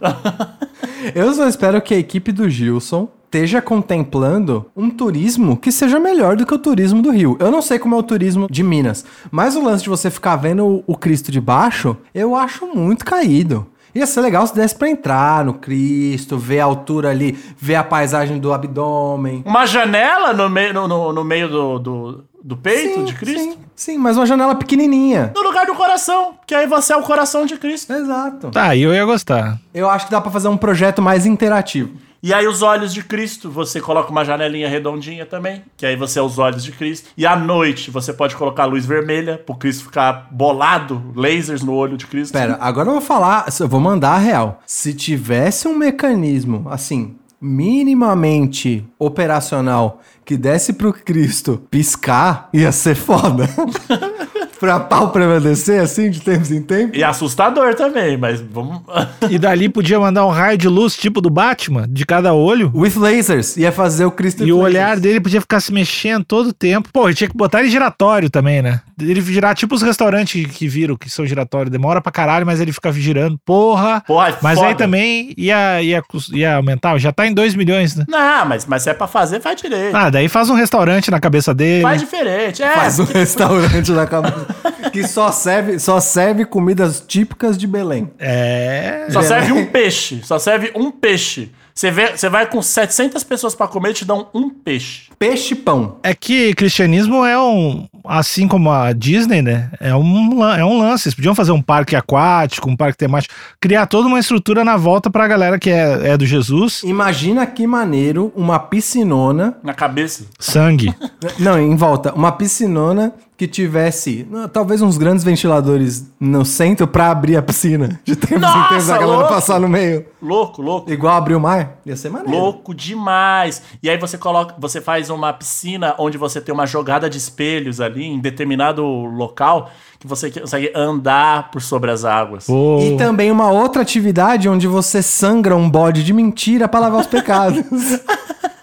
Eu 1.15 1.33
só 1.35 1.47
espero 1.47 1.81
que 1.83 1.93
a 1.93 1.99
equipe 1.99 2.33
do 2.33 2.49
Gilson 2.49 3.09
esteja 3.35 3.61
contemplando 3.61 4.67
um 4.77 4.89
turismo 4.89 5.57
que 5.57 5.73
seja 5.73 5.99
melhor 5.99 6.37
do 6.37 6.47
que 6.47 6.55
o 6.55 6.59
turismo 6.59 7.03
do 7.03 7.11
Rio. 7.11 7.37
Eu 7.41 7.51
não 7.51 7.61
sei 7.61 7.81
como 7.81 7.97
é 7.97 7.99
o 7.99 8.03
turismo 8.03 8.47
de 8.49 8.63
Minas, 8.63 9.05
mas 9.29 9.57
o 9.57 9.63
lance 9.63 9.83
de 9.83 9.89
você 9.91 10.09
ficar 10.09 10.37
vendo 10.37 10.85
o, 10.87 10.97
Cristo 10.97 11.33
de 11.33 11.41
baixo, 11.41 11.97
eu 12.15 12.37
acho 12.37 12.65
muito 12.73 13.05
caído. 13.05 13.67
Ia 13.93 14.07
ser 14.07 14.21
legal 14.21 14.47
se 14.47 14.55
desse 14.55 14.77
pra 14.77 14.89
entrar 14.89 15.45
no 15.45 15.55
Cristo, 15.55 16.39
ver 16.39 16.61
a 16.61 16.65
altura 16.65 17.11
ali, 17.11 17.37
ver 17.59 17.75
a 17.75 17.83
paisagem 17.83 18.39
do 18.39 18.53
abdômen. 18.53 19.43
Uma 19.45 19.67
janela 19.67 20.33
no 20.33 20.49
meio, 20.49 20.73
no, 20.73 20.87
no- 20.87 21.13
no 21.13 21.25
meio 21.25 21.49
do, 21.49 21.79
do, 21.81 22.25
do 22.43 22.57
peito 22.57 22.95
Sim, 23.01 23.05
de 23.05 23.15
Cristo? 23.15 23.41
Sim, 23.53 23.59
sim, 23.75 23.99
mas 23.99 24.17
uma 24.17 24.27
janela 24.27 24.55
pequenininha. 24.55 25.33
No 25.35 25.43
lugar 25.43 25.67
do 25.67 25.75
coração, 25.75 26.35
que 26.47 26.55
aí 26.55 26.67
você 26.69 26.93
é 26.93 26.97
o 26.97 27.03
coração 27.03 27.47
de 27.47 27.57
Cristo. 27.57 27.93
Exato. 27.93 28.51
Tá, 28.51 28.69
aí 28.69 28.83
eu 28.83 28.95
ia 28.95 29.05
gostar. 29.05 29.59
Eu 29.73 29.89
acho 29.91 30.07
que 30.07 30.13
dá 30.13 30.21
pra 30.21 30.31
fazer 30.31 30.47
um 30.49 30.57
projeto 30.57 31.03
mais 31.03 31.25
interativo. 31.27 31.91
E 32.25 32.33
aí 32.33 32.49
os 32.49 32.63
olhos 32.63 32.95
de 32.95 33.05
Cristo, 33.05 33.51
você 33.51 33.83
coloca 33.83 34.11
uma 34.11 34.25
janelinha 34.25 34.67
redondinha 34.67 35.27
também, 35.27 35.63
que 35.77 35.85
aí 35.85 35.95
você 35.95 36.19
é 36.19 36.23
os 36.23 36.39
olhos 36.39 36.65
de 36.65 36.73
Cristo. 36.73 37.11
E 37.19 37.27
à 37.27 37.37
noite 37.37 37.91
você 37.91 38.15
pode 38.15 38.35
colocar 38.35 38.65
luz 38.65 38.87
vermelha, 38.87 39.37
pro 39.37 39.55
Cristo 39.55 39.85
ficar 39.85 40.29
bolado, 40.31 41.13
lasers 41.15 41.63
no 41.63 41.75
olho 41.75 41.99
de 41.99 42.07
Cristo. 42.07 42.33
Pera, 42.33 42.57
agora 42.63 42.89
eu 42.89 42.93
vou 42.93 43.03
falar, 43.03 43.45
eu 43.61 43.69
vou 43.69 43.79
mandar 43.79 44.13
a 44.13 44.17
real. 44.17 44.63
Se 44.65 44.95
tivesse 44.95 45.69
um 45.69 45.77
mecanismo, 45.77 46.67
assim, 46.71 47.15
minimamente 47.39 48.83
operacional 48.99 50.01
que 50.25 50.39
desse 50.39 50.73
pro 50.73 50.95
Cristo 50.95 51.63
piscar, 51.71 52.49
ia 52.55 52.73
ser 52.73 52.95
foda. 52.95 53.47
pra 54.65 54.81
pau 54.81 55.11
prevalecer, 55.11 55.81
assim, 55.81 56.11
de 56.11 56.21
tempos 56.21 56.51
em 56.51 56.63
tempos. 56.63 56.99
E 56.99 57.05
assustador 57.05 57.75
também, 57.75 58.17
mas 58.17 58.41
vamos. 58.41 58.81
E 59.31 59.39
dali 59.39 59.69
podia 59.69 59.99
mandar 59.99 60.25
um 60.27 60.31
raio 60.31 60.57
de 60.59 60.69
luz, 60.69 60.97
tipo 60.97 61.21
do 61.21 61.31
Batman, 61.31 61.87
de 61.89 62.05
cada 62.07 62.33
olho. 62.35 62.71
With 62.75 62.95
lasers. 62.97 63.57
Ia 63.57 63.73
fazer 63.73 64.05
o 64.05 64.11
Cristo 64.11 64.45
E 64.45 64.53
o 64.53 64.59
with 64.59 64.65
olhar 64.65 64.85
lasers. 64.89 65.01
dele 65.03 65.21
podia 65.21 65.41
ficar 65.41 65.61
se 65.61 65.73
mexendo 65.73 66.25
todo 66.25 66.49
o 66.49 66.53
tempo. 66.53 66.89
Pô, 66.93 67.07
ele 67.09 67.15
tinha 67.15 67.29
que 67.29 67.37
botar 67.37 67.61
ele 67.61 67.71
giratório 67.71 68.29
também, 68.31 68.63
né? 68.63 68.81
Ele 69.01 69.21
girar 69.21 69.55
tipo 69.55 69.75
os 69.75 69.83
restaurantes 69.83 70.47
que 70.47 70.69
viram 70.69 70.97
que 70.97 71.11
são 71.11 71.27
giratórios. 71.27 71.71
Demora 71.71 72.01
pra 72.01 72.13
caralho, 72.13 72.47
mas 72.47 72.61
ele 72.61 72.73
fica 72.73 72.93
girando. 72.93 73.39
Porra! 73.45 74.03
Porra, 74.07 74.29
é 74.31 74.37
Mas 74.41 74.57
foda. 74.59 74.69
aí 74.69 74.75
também 74.75 75.35
ia, 75.37 75.83
ia, 75.83 76.03
ia 76.33 76.57
aumentar. 76.57 76.97
Já 76.99 77.13
tá 77.13 77.27
em 77.27 77.35
2 77.35 77.55
milhões, 77.55 77.97
né? 77.97 78.05
Não, 78.09 78.45
mas, 78.47 78.67
mas 78.67 78.83
se 78.83 78.91
é 78.91 78.95
pra 78.95 79.07
fazer, 79.07 79.41
faz 79.41 79.61
direito. 79.61 79.97
Ah, 79.97 80.11
daí 80.11 80.29
faz 80.29 80.49
um 80.51 80.55
restaurante 80.55 81.11
na 81.11 81.19
cabeça 81.21 81.55
dele. 81.55 81.83
Faz 81.83 82.01
diferente. 82.01 82.63
É, 82.63 82.75
Faz 82.75 82.99
um 82.99 83.05
restaurante 83.13 83.91
na 83.93 84.07
cabeça. 84.07 84.47
Que 84.93 85.07
só 85.07 85.33
serve, 85.33 85.79
só 85.79 85.99
serve 86.01 86.45
comidas 86.45 87.03
típicas 87.07 87.59
de 87.59 87.67
Belém. 87.67 88.11
É. 88.19 89.07
Só 89.11 89.23
serve 89.23 89.53
um 89.53 89.67
peixe. 89.67 90.21
Só 90.23 90.39
serve 90.39 90.71
um 90.75 90.91
peixe. 90.91 91.51
Você, 91.75 91.91
vê, 91.91 92.17
você 92.17 92.29
vai 92.29 92.47
com 92.47 92.63
700 92.63 93.25
pessoas 93.25 93.55
pra 93.55 93.67
comer 93.67 93.91
e 93.91 93.95
te 93.95 94.05
dão 94.05 94.29
um 94.33 94.49
peixe. 94.49 95.11
Peixe 95.19 95.57
pão. 95.57 95.97
É 96.05 96.15
que 96.15 96.55
cristianismo 96.55 97.25
é 97.25 97.37
um. 97.41 97.89
Assim 98.05 98.47
como 98.47 98.71
a 98.71 98.93
Disney, 98.93 99.43
né? 99.43 99.71
É 99.81 99.95
um, 99.95 100.45
é 100.45 100.65
um 100.65 100.79
lance. 100.79 101.09
Eles 101.09 101.17
podiam 101.17 101.35
fazer 101.35 101.51
um 101.51 101.61
parque 101.61 101.97
aquático, 101.97 102.71
um 102.71 102.77
parque 102.77 102.99
temático, 102.99 103.35
criar 103.61 103.87
toda 103.87 104.07
uma 104.07 104.21
estrutura 104.21 104.65
na 104.65 104.77
volta 104.77 105.11
pra 105.11 105.27
galera 105.27 105.59
que 105.59 105.71
é, 105.71 106.11
é 106.11 106.17
do 106.17 106.25
Jesus. 106.25 106.83
Imagina 106.85 107.45
que 107.45 107.67
maneiro 107.67 108.33
uma 108.37 108.59
piscinona. 108.59 109.57
Na 109.63 109.75
cabeça. 109.75 110.27
Sangue. 110.39 110.95
Não, 111.41 111.59
em 111.59 111.75
volta. 111.75 112.13
Uma 112.15 112.31
piscinona 112.31 113.13
que 113.45 113.49
tivesse 113.49 114.27
não, 114.31 114.49
talvez 114.49 114.81
uns 114.81 114.97
grandes 114.97 115.23
ventiladores 115.23 116.11
no 116.19 116.45
centro 116.45 116.87
pra 116.87 117.11
abrir 117.11 117.37
a 117.37 117.43
piscina. 117.43 118.01
De 118.05 118.17
tempos 118.17 118.39
em 118.39 118.41
Nossa, 118.41 118.69
tempos 118.71 118.91
a 118.91 118.99
galera 118.99 119.19
louco! 119.19 119.35
passar 119.35 119.61
no 119.61 119.69
meio. 119.69 120.07
Louco, 120.21 120.63
louco. 120.63 120.91
Igual 120.91 121.15
abrir 121.15 121.35
o 121.35 121.41
mar. 121.41 121.79
Ia 121.85 121.97
ser 121.97 122.11
maneiro. 122.11 122.39
Louco 122.39 122.75
demais. 122.75 123.63
E 123.83 123.91
aí 123.91 123.99
você 123.99 124.17
coloca, 124.17 124.55
você 124.59 124.81
faz 124.81 125.11
uma 125.11 125.33
piscina 125.33 125.95
onde 125.99 126.17
você 126.17 126.41
tem 126.41 126.55
uma 126.55 126.67
jogada 126.67 127.11
de 127.11 127.19
espelhos 127.19 127.81
ali 127.81 128.05
em 128.05 128.19
determinado 128.19 128.83
local 128.85 129.71
que 129.99 130.07
você 130.07 130.31
consegue 130.31 130.73
andar 130.75 131.51
por 131.51 131.61
sobre 131.61 131.91
as 131.91 132.05
águas. 132.05 132.47
Pô. 132.47 132.81
E 132.81 132.97
também 132.97 133.31
uma 133.31 133.51
outra 133.51 133.83
atividade 133.83 134.49
onde 134.49 134.67
você 134.67 135.03
sangra 135.03 135.55
um 135.57 135.69
bode 135.69 136.03
de 136.03 136.13
mentira 136.13 136.67
pra 136.69 136.81
lavar 136.81 137.01
os 137.01 137.07
pecados. 137.07 137.65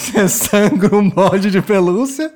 você 0.00 0.28
sangra 0.28 0.96
um 0.96 1.08
bode 1.08 1.50
de 1.50 1.60
pelúcia 1.60 2.32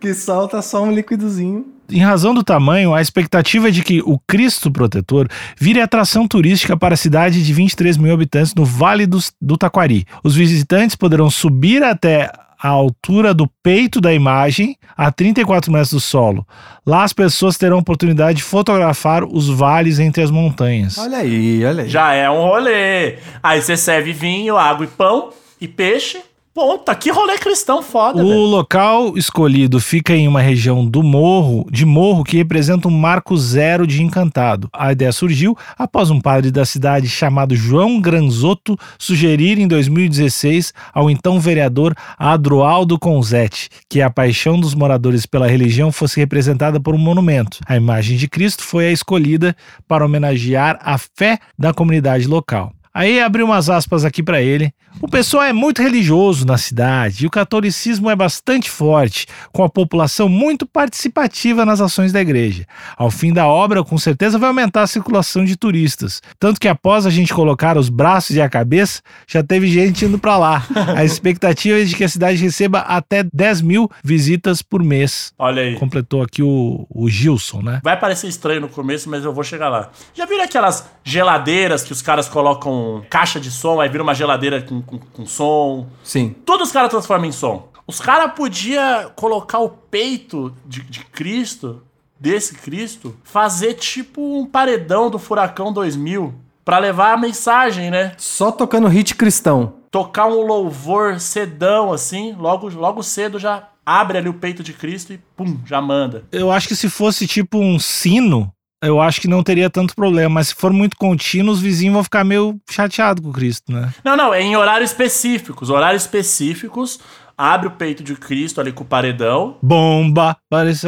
que 0.00 0.14
solta 0.14 0.60
só 0.62 0.82
um 0.82 0.92
liquidozinho. 0.92 1.66
Em 1.90 2.00
razão 2.00 2.32
do 2.34 2.42
tamanho, 2.42 2.94
a 2.94 3.02
expectativa 3.02 3.68
é 3.68 3.70
de 3.70 3.82
que 3.82 4.00
o 4.06 4.18
Cristo 4.26 4.70
Protetor 4.70 5.28
vire 5.58 5.80
atração 5.80 6.26
turística 6.26 6.76
para 6.76 6.94
a 6.94 6.96
cidade 6.96 7.44
de 7.44 7.52
23 7.52 7.98
mil 7.98 8.12
habitantes 8.14 8.54
no 8.54 8.64
Vale 8.64 9.06
dos- 9.06 9.32
do 9.40 9.56
Taquari. 9.58 10.06
Os 10.24 10.34
visitantes 10.34 10.96
poderão 10.96 11.28
subir 11.30 11.82
até 11.82 12.32
a 12.58 12.68
altura 12.68 13.34
do 13.34 13.46
peito 13.62 14.00
da 14.00 14.14
imagem, 14.14 14.74
a 14.96 15.12
34 15.12 15.70
metros 15.70 15.90
do 15.90 16.00
solo. 16.00 16.46
Lá 16.86 17.04
as 17.04 17.12
pessoas 17.12 17.58
terão 17.58 17.76
oportunidade 17.76 18.38
de 18.38 18.42
fotografar 18.42 19.22
os 19.22 19.50
vales 19.50 19.98
entre 19.98 20.22
as 20.22 20.30
montanhas. 20.30 20.96
Olha 20.96 21.18
aí, 21.18 21.62
olha 21.62 21.82
aí. 21.82 21.88
Já 21.90 22.14
é 22.14 22.30
um 22.30 22.40
rolê. 22.40 23.16
Aí 23.42 23.60
você 23.60 23.76
serve 23.76 24.14
vinho, 24.14 24.56
água 24.56 24.86
e 24.86 24.88
pão 24.88 25.28
e 25.60 25.68
peixe. 25.68 26.18
Puta, 26.54 26.94
que 26.94 27.10
rolê 27.10 27.36
cristão 27.36 27.82
foda, 27.82 28.22
O 28.22 28.28
velho. 28.28 28.40
local 28.42 29.18
escolhido 29.18 29.80
fica 29.80 30.14
em 30.14 30.28
uma 30.28 30.40
região 30.40 30.86
do 30.86 31.02
morro, 31.02 31.66
de 31.68 31.84
morro 31.84 32.22
que 32.22 32.36
representa 32.36 32.86
um 32.86 32.92
marco 32.92 33.36
zero 33.36 33.84
de 33.88 34.00
encantado. 34.04 34.68
A 34.72 34.92
ideia 34.92 35.10
surgiu 35.10 35.58
após 35.76 36.10
um 36.10 36.20
padre 36.20 36.52
da 36.52 36.64
cidade 36.64 37.08
chamado 37.08 37.56
João 37.56 38.00
Granzotto 38.00 38.78
sugerir 38.96 39.58
em 39.58 39.66
2016 39.66 40.72
ao 40.92 41.10
então 41.10 41.40
vereador 41.40 41.92
Adroaldo 42.16 43.00
Conzetti 43.00 43.68
que 43.90 44.00
a 44.00 44.08
paixão 44.08 44.60
dos 44.60 44.76
moradores 44.76 45.26
pela 45.26 45.48
religião 45.48 45.90
fosse 45.90 46.20
representada 46.20 46.78
por 46.78 46.94
um 46.94 46.98
monumento. 46.98 47.58
A 47.66 47.76
imagem 47.76 48.16
de 48.16 48.28
Cristo 48.28 48.62
foi 48.62 48.86
a 48.86 48.92
escolhida 48.92 49.56
para 49.88 50.04
homenagear 50.04 50.78
a 50.80 50.96
fé 50.98 51.40
da 51.58 51.74
comunidade 51.74 52.28
local. 52.28 52.72
Aí 52.94 53.20
abriu 53.20 53.46
umas 53.46 53.68
aspas 53.68 54.04
aqui 54.04 54.22
para 54.22 54.40
ele. 54.40 54.72
O 55.00 55.08
pessoal 55.08 55.42
é 55.42 55.52
muito 55.52 55.82
religioso 55.82 56.46
na 56.46 56.56
cidade 56.56 57.24
e 57.24 57.26
o 57.26 57.30
catolicismo 57.30 58.08
é 58.08 58.14
bastante 58.14 58.70
forte, 58.70 59.26
com 59.52 59.64
a 59.64 59.68
população 59.68 60.28
muito 60.28 60.64
participativa 60.64 61.64
nas 61.64 61.80
ações 61.80 62.12
da 62.12 62.20
igreja. 62.20 62.64
Ao 62.96 63.10
fim 63.10 63.32
da 63.32 63.48
obra, 63.48 63.82
com 63.82 63.98
certeza 63.98 64.38
vai 64.38 64.48
aumentar 64.48 64.82
a 64.82 64.86
circulação 64.86 65.44
de 65.44 65.56
turistas. 65.56 66.22
Tanto 66.38 66.60
que 66.60 66.68
após 66.68 67.04
a 67.04 67.10
gente 67.10 67.34
colocar 67.34 67.76
os 67.76 67.88
braços 67.88 68.36
e 68.36 68.40
a 68.40 68.48
cabeça, 68.48 69.02
já 69.26 69.42
teve 69.42 69.66
gente 69.66 70.04
indo 70.04 70.16
para 70.18 70.38
lá. 70.38 70.64
A 70.96 71.02
expectativa 71.04 71.80
é 71.80 71.84
de 71.84 71.96
que 71.96 72.04
a 72.04 72.08
cidade 72.08 72.40
receba 72.40 72.78
até 72.78 73.24
10 73.24 73.62
mil 73.62 73.90
visitas 74.04 74.62
por 74.62 74.84
mês. 74.84 75.32
Olha 75.36 75.62
aí. 75.62 75.74
Completou 75.74 76.22
aqui 76.22 76.42
o, 76.42 76.86
o 76.88 77.10
Gilson, 77.10 77.60
né? 77.60 77.80
Vai 77.82 77.98
parecer 77.98 78.28
estranho 78.28 78.60
no 78.60 78.68
começo, 78.68 79.10
mas 79.10 79.24
eu 79.24 79.34
vou 79.34 79.42
chegar 79.42 79.68
lá. 79.68 79.90
Já 80.14 80.24
viram 80.24 80.44
aquelas 80.44 80.88
geladeiras 81.02 81.82
que 81.82 81.92
os 81.92 82.00
caras 82.00 82.28
colocam 82.28 82.83
caixa 83.10 83.40
de 83.40 83.50
som, 83.50 83.80
aí 83.80 83.88
vira 83.88 84.02
uma 84.02 84.14
geladeira 84.14 84.62
com, 84.62 84.80
com, 84.82 84.98
com 84.98 85.26
som? 85.26 85.86
Sim. 86.02 86.34
Tudo 86.44 86.64
os 86.64 86.72
caras 86.72 86.90
transformam 86.90 87.28
em 87.28 87.32
som. 87.32 87.68
Os 87.86 88.00
caras 88.00 88.32
podiam 88.34 89.10
colocar 89.14 89.58
o 89.58 89.68
peito 89.68 90.54
de, 90.64 90.82
de 90.82 91.00
Cristo, 91.00 91.82
desse 92.18 92.54
Cristo, 92.54 93.14
fazer 93.22 93.74
tipo 93.74 94.38
um 94.38 94.46
paredão 94.46 95.10
do 95.10 95.18
Furacão 95.18 95.72
2000 95.72 96.34
pra 96.64 96.78
levar 96.78 97.12
a 97.12 97.16
mensagem, 97.16 97.90
né? 97.90 98.12
Só 98.16 98.50
tocando 98.50 98.88
hit 98.88 99.14
cristão. 99.14 99.74
Tocar 99.90 100.26
um 100.26 100.40
louvor 100.40 101.20
cedão 101.20 101.92
assim, 101.92 102.32
logo, 102.32 102.68
logo 102.70 103.02
cedo 103.02 103.38
já 103.38 103.68
abre 103.84 104.18
ali 104.18 104.28
o 104.28 104.34
peito 104.34 104.62
de 104.62 104.72
Cristo 104.72 105.12
e 105.12 105.18
pum, 105.36 105.58
já 105.66 105.80
manda. 105.80 106.24
Eu 106.32 106.50
acho 106.50 106.66
que 106.66 106.74
se 106.74 106.88
fosse 106.88 107.26
tipo 107.26 107.58
um 107.58 107.78
sino, 107.78 108.50
eu 108.86 109.00
acho 109.00 109.20
que 109.20 109.28
não 109.28 109.42
teria 109.42 109.68
tanto 109.70 109.94
problema. 109.94 110.28
Mas 110.34 110.48
se 110.48 110.54
for 110.54 110.72
muito 110.72 110.96
contínuo, 110.96 111.52
os 111.52 111.60
vizinhos 111.60 111.94
vão 111.94 112.04
ficar 112.04 112.24
meio 112.24 112.58
chateados 112.70 113.22
com 113.22 113.30
o 113.30 113.32
Cristo, 113.32 113.72
né? 113.72 113.92
Não, 114.04 114.16
não, 114.16 114.32
é 114.34 114.40
em 114.42 114.56
horários 114.56 114.90
específicos. 114.90 115.70
Horários 115.70 116.02
específicos, 116.02 116.98
abre 117.36 117.68
o 117.68 117.70
peito 117.72 118.02
de 118.02 118.14
Cristo 118.14 118.60
ali 118.60 118.72
com 118.72 118.84
o 118.84 118.86
paredão. 118.86 119.56
Bomba! 119.62 120.36
Parece. 120.48 120.86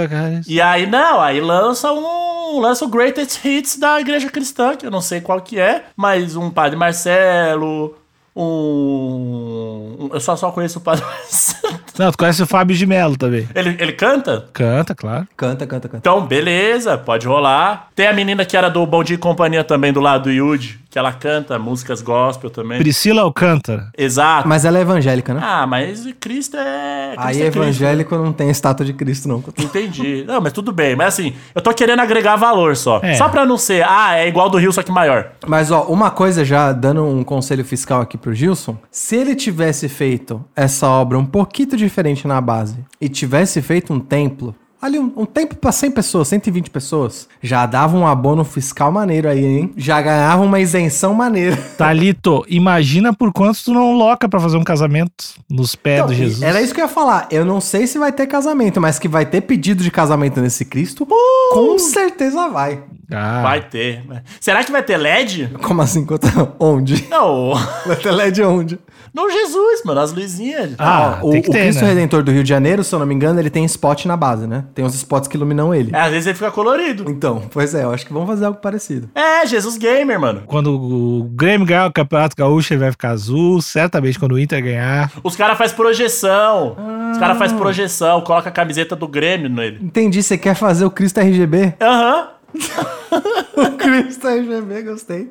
E 0.49 0.61
aí, 0.61 0.87
não, 0.87 1.21
aí 1.21 1.41
lança 1.41 1.93
um. 1.93 2.61
Lança 2.61 2.85
o 2.85 2.89
Greatest 2.89 3.45
Hits 3.45 3.77
da 3.79 4.01
igreja 4.01 4.31
cristã, 4.31 4.77
que 4.77 4.87
eu 4.87 4.91
não 4.91 5.01
sei 5.01 5.21
qual 5.21 5.41
que 5.41 5.59
é, 5.59 5.87
mas 5.97 6.37
um 6.37 6.49
Padre 6.49 6.77
Marcelo, 6.79 7.97
um. 8.35 9.97
um- 10.01 10.11
eu 10.13 10.21
só, 10.21 10.37
só 10.37 10.51
conheço 10.53 10.79
o 10.79 10.83
Padre 10.83 11.05
Marcelo. 11.07 11.81
Não, 11.99 12.11
tu 12.11 12.19
conhece 12.19 12.43
o 12.43 12.47
Fábio 12.47 12.77
de 12.77 12.87
Mello 12.87 13.17
também. 13.17 13.49
Ele, 13.55 13.77
ele 13.79 13.93
canta? 13.93 14.47
Canta, 14.53 14.95
claro. 14.95 15.27
Canta, 15.37 15.67
canta, 15.67 15.89
canta. 15.89 15.99
Então, 15.99 16.27
beleza, 16.27 16.97
pode 16.99 17.27
rolar. 17.27 17.89
Tem 17.95 18.07
a 18.07 18.13
menina 18.13 18.45
que 18.45 18.57
era 18.57 18.69
do 18.69 18.85
Bom 18.87 19.03
Dia 19.03 19.15
e 19.15 19.19
Companhia 19.19 19.65
também, 19.65 19.93
do 19.93 20.01
lado 20.01 20.25
do 20.25 20.31
Yudi, 20.31 20.81
que 20.91 20.99
ela 20.99 21.13
canta 21.13 21.59
músicas 21.59 22.03
gospel 22.03 22.51
também. 22.51 22.79
Priscila 22.79 23.23
Alcântara. 23.23 23.91
Exato. 23.97 24.49
Mas 24.49 24.65
ela 24.65 24.79
é 24.79 24.81
evangélica, 24.81 25.35
né? 25.35 25.41
Ah, 25.43 25.67
mas 25.67 26.07
Cristo 26.21 26.57
é. 26.57 27.15
Cristo 27.15 27.27
Aí 27.27 27.37
é 27.37 27.51
Cristo, 27.51 27.59
evangélico 27.59 28.17
não 28.17 28.33
tem 28.33 28.51
estátua 28.51 28.85
de 28.85 28.93
Cristo, 28.93 29.29
não. 29.29 29.43
Entendi. 29.59 30.25
Não, 30.27 30.41
mas 30.41 30.53
tudo 30.53 30.73
bem. 30.73 30.97
Mas 30.97 31.09
assim, 31.09 31.35
eu 31.55 31.61
tô 31.61 31.73
querendo 31.73 32.01
agregar 32.01 32.37
valor 32.37 32.77
só. 32.77 33.01
É. 33.03 33.15
Só 33.15 33.29
pra 33.29 33.45
não 33.45 33.59
ser, 33.59 33.85
ah, 33.87 34.17
é 34.17 34.27
igual 34.29 34.49
do 34.49 34.59
Rio, 34.59 34.73
só 34.73 34.83
que 34.83 34.91
maior. 34.91 35.33
Mas, 35.47 35.71
ó, 35.71 35.83
uma 35.83 36.11
coisa 36.11 36.45
já 36.45 36.73
dando 36.73 37.05
um 37.05 37.23
conselho 37.25 37.65
fiscal 37.65 38.01
aqui 38.01 38.17
pro 38.17 38.35
Gilson. 38.35 38.77
Se 38.91 39.17
ele 39.17 39.35
tivesse 39.35 39.89
feito 39.89 40.45
essa 40.55 40.89
obra 40.89 41.19
um 41.19 41.27
pouquinho 41.27 41.69
diferente 41.87 42.27
na 42.27 42.41
base 42.41 42.77
e 43.01 43.09
tivesse 43.09 43.63
feito 43.63 43.93
um 43.93 44.01
templo, 44.01 44.55
ali 44.81 44.99
um, 44.99 45.13
um 45.17 45.25
templo 45.25 45.57
pra 45.57 45.73
100 45.73 45.91
pessoas, 45.91 46.29
120 46.29 46.71
pessoas, 46.71 47.29
já 47.43 47.65
dava 47.67 47.97
um 47.97 48.07
abono 48.07 48.45
fiscal 48.45 48.93
maneiro 48.93 49.29
aí, 49.29 49.45
hein? 49.45 49.73
Já 49.77 50.01
ganhava 50.03 50.43
uma 50.43 50.61
isenção 50.61 51.15
maneira. 51.15 51.57
Talito, 51.79 52.45
imagina 52.49 53.13
por 53.13 53.33
quanto 53.33 53.65
tu 53.65 53.73
não 53.73 53.93
loca 53.95 54.29
pra 54.29 54.39
fazer 54.39 54.57
um 54.57 54.65
casamento 54.65 55.35
nos 55.49 55.75
pés 55.75 55.97
Então, 55.97 56.09
do 56.09 56.15
Jesus. 56.15 56.43
Era 56.43 56.61
isso 56.61 56.75
que 56.75 56.81
eu 56.81 56.85
ia 56.85 56.91
falar. 56.93 57.27
Eu 57.31 57.45
não 57.45 57.61
sei 57.61 57.87
se 57.87 57.99
vai 57.99 58.13
ter 58.13 58.27
casamento, 58.27 58.81
mas 58.81 58.99
que 58.99 59.09
vai 59.09 59.25
ter 59.25 59.41
pedido 59.41 59.83
de 59.83 59.91
casamento 59.91 60.41
nesse 60.41 60.65
Cristo, 60.65 61.07
com 61.53 61.79
certeza 61.79 62.49
vai. 62.49 62.83
Ah, 63.11 63.43
Vai 63.43 63.63
ter. 63.63 64.03
Será 64.41 64.65
que 64.65 64.73
vai 64.73 64.83
ter 64.83 64.97
LED? 64.97 65.51
Como 65.63 65.81
assim? 65.83 66.05
Quanto... 66.05 66.27
Onde? 66.59 67.07
Não, 67.09 67.55
Vai 67.87 67.97
ter 67.97 68.11
LED 68.11 68.43
onde? 68.43 68.79
no 69.17 69.31
Jesus, 69.31 69.83
mano, 69.83 70.01
as 70.01 70.13
luzinhas. 70.13 70.75
Ah, 70.79 71.21
o, 71.23 71.31
tem 71.31 71.41
que 71.41 71.49
o 71.49 71.53
ter, 71.53 71.63
Cristo 71.63 71.83
né? 71.83 71.89
Redentor 71.89 72.23
do 72.23 72.31
Rio 72.31 72.43
de 72.43 72.49
Janeiro, 72.51 72.85
se 72.85 72.95
eu 72.95 72.99
não 72.99 73.07
me 73.07 73.15
engano, 73.15 73.41
ele 73.41 73.49
tem 73.49 73.65
spot 73.65 74.05
na 74.05 74.15
base, 74.15 74.47
né? 74.47 74.65
Tem 74.75 74.85
uns 74.85 74.95
spots 74.95 75.27
que 75.27 75.39
iluminam 75.39 75.75
ele. 75.75 75.91
É, 75.95 76.01
às 76.01 76.11
vezes 76.11 76.27
ele 76.27 76.35
fica 76.35 76.51
colorido. 76.51 77.11
Então, 77.11 77.43
pois 77.51 77.75
é, 77.75 77.85
eu 77.85 77.93
acho 77.93 78.05
que 78.05 78.13
vamos 78.13 78.29
fazer 78.29 78.45
algo 78.45 78.59
parecido. 78.61 79.09
É, 79.15 79.47
Jesus 79.47 79.79
Gamer, 79.79 80.21
mano. 80.21 80.43
Quando 80.45 80.71
o 80.71 81.25
Grêmio 81.33 81.67
ganhar 81.67 81.87
o 81.87 81.93
Campeonato 81.93 82.37
Gaúcho, 82.37 82.75
ele 82.75 82.81
vai 82.81 82.91
ficar 82.91 83.11
azul. 83.11 83.63
Certamente 83.63 84.19
quando 84.19 84.33
o 84.33 84.39
Inter 84.39 84.63
ganhar. 84.63 85.11
Os 85.25 85.35
caras 85.35 85.57
fazem 85.57 85.75
projeção. 85.75 86.77
Os 87.13 87.19
caras 87.19 87.39
fazem 87.39 87.57
projeção, 87.57 88.21
coloca 88.21 88.51
a 88.51 88.53
camiseta 88.53 88.95
do 88.95 89.09
Grêmio 89.09 89.49
nele. 89.49 89.79
Entendi, 89.83 90.23
você 90.23 90.37
quer 90.37 90.55
fazer 90.55 90.85
o 90.85 90.91
Cristo 90.91 91.21
RGB? 91.21 91.73
Aham. 91.81 92.29
o 93.57 93.77
Cristo 93.77 94.29
RGB, 94.29 94.83
gostei. 94.83 95.31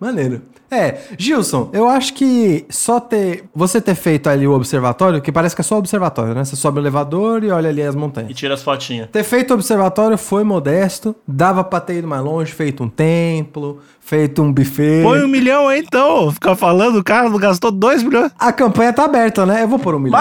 Maneiro. 0.00 0.42
É, 0.74 1.00
Gilson, 1.16 1.70
eu 1.72 1.88
acho 1.88 2.14
que 2.14 2.66
só 2.68 2.98
ter. 2.98 3.44
Você 3.54 3.80
ter 3.80 3.94
feito 3.94 4.28
ali 4.28 4.46
o 4.46 4.52
observatório, 4.52 5.20
que 5.20 5.30
parece 5.30 5.54
que 5.54 5.60
é 5.60 5.64
só 5.64 5.78
observatório, 5.78 6.34
né? 6.34 6.44
Você 6.44 6.56
sobe 6.56 6.78
o 6.78 6.82
elevador 6.82 7.44
e 7.44 7.50
olha 7.50 7.68
ali 7.68 7.82
as 7.82 7.94
montanhas. 7.94 8.30
E 8.30 8.34
tira 8.34 8.54
as 8.54 8.62
fotinhas. 8.62 9.08
Ter 9.10 9.22
feito 9.22 9.52
o 9.52 9.54
observatório 9.54 10.18
foi 10.18 10.42
modesto, 10.44 11.14
dava 11.26 11.62
pra 11.62 11.80
ter 11.80 11.98
ido 11.98 12.08
mais 12.08 12.22
longe, 12.22 12.52
feito 12.52 12.82
um 12.82 12.88
templo, 12.88 13.80
feito 14.00 14.42
um 14.42 14.52
buffet. 14.52 15.02
Põe 15.02 15.22
um 15.22 15.28
milhão 15.28 15.68
aí 15.68 15.80
então. 15.80 16.30
Ficar 16.32 16.56
falando, 16.56 16.96
o 16.98 17.04
cara 17.04 17.28
não 17.28 17.38
gastou 17.38 17.70
dois 17.70 18.02
milhões. 18.02 18.30
A 18.38 18.52
campanha 18.52 18.92
tá 18.92 19.04
aberta, 19.04 19.46
né? 19.46 19.62
Eu 19.62 19.68
vou 19.68 19.78
pôr 19.78 19.94
um 19.94 19.98
milhão. 19.98 20.20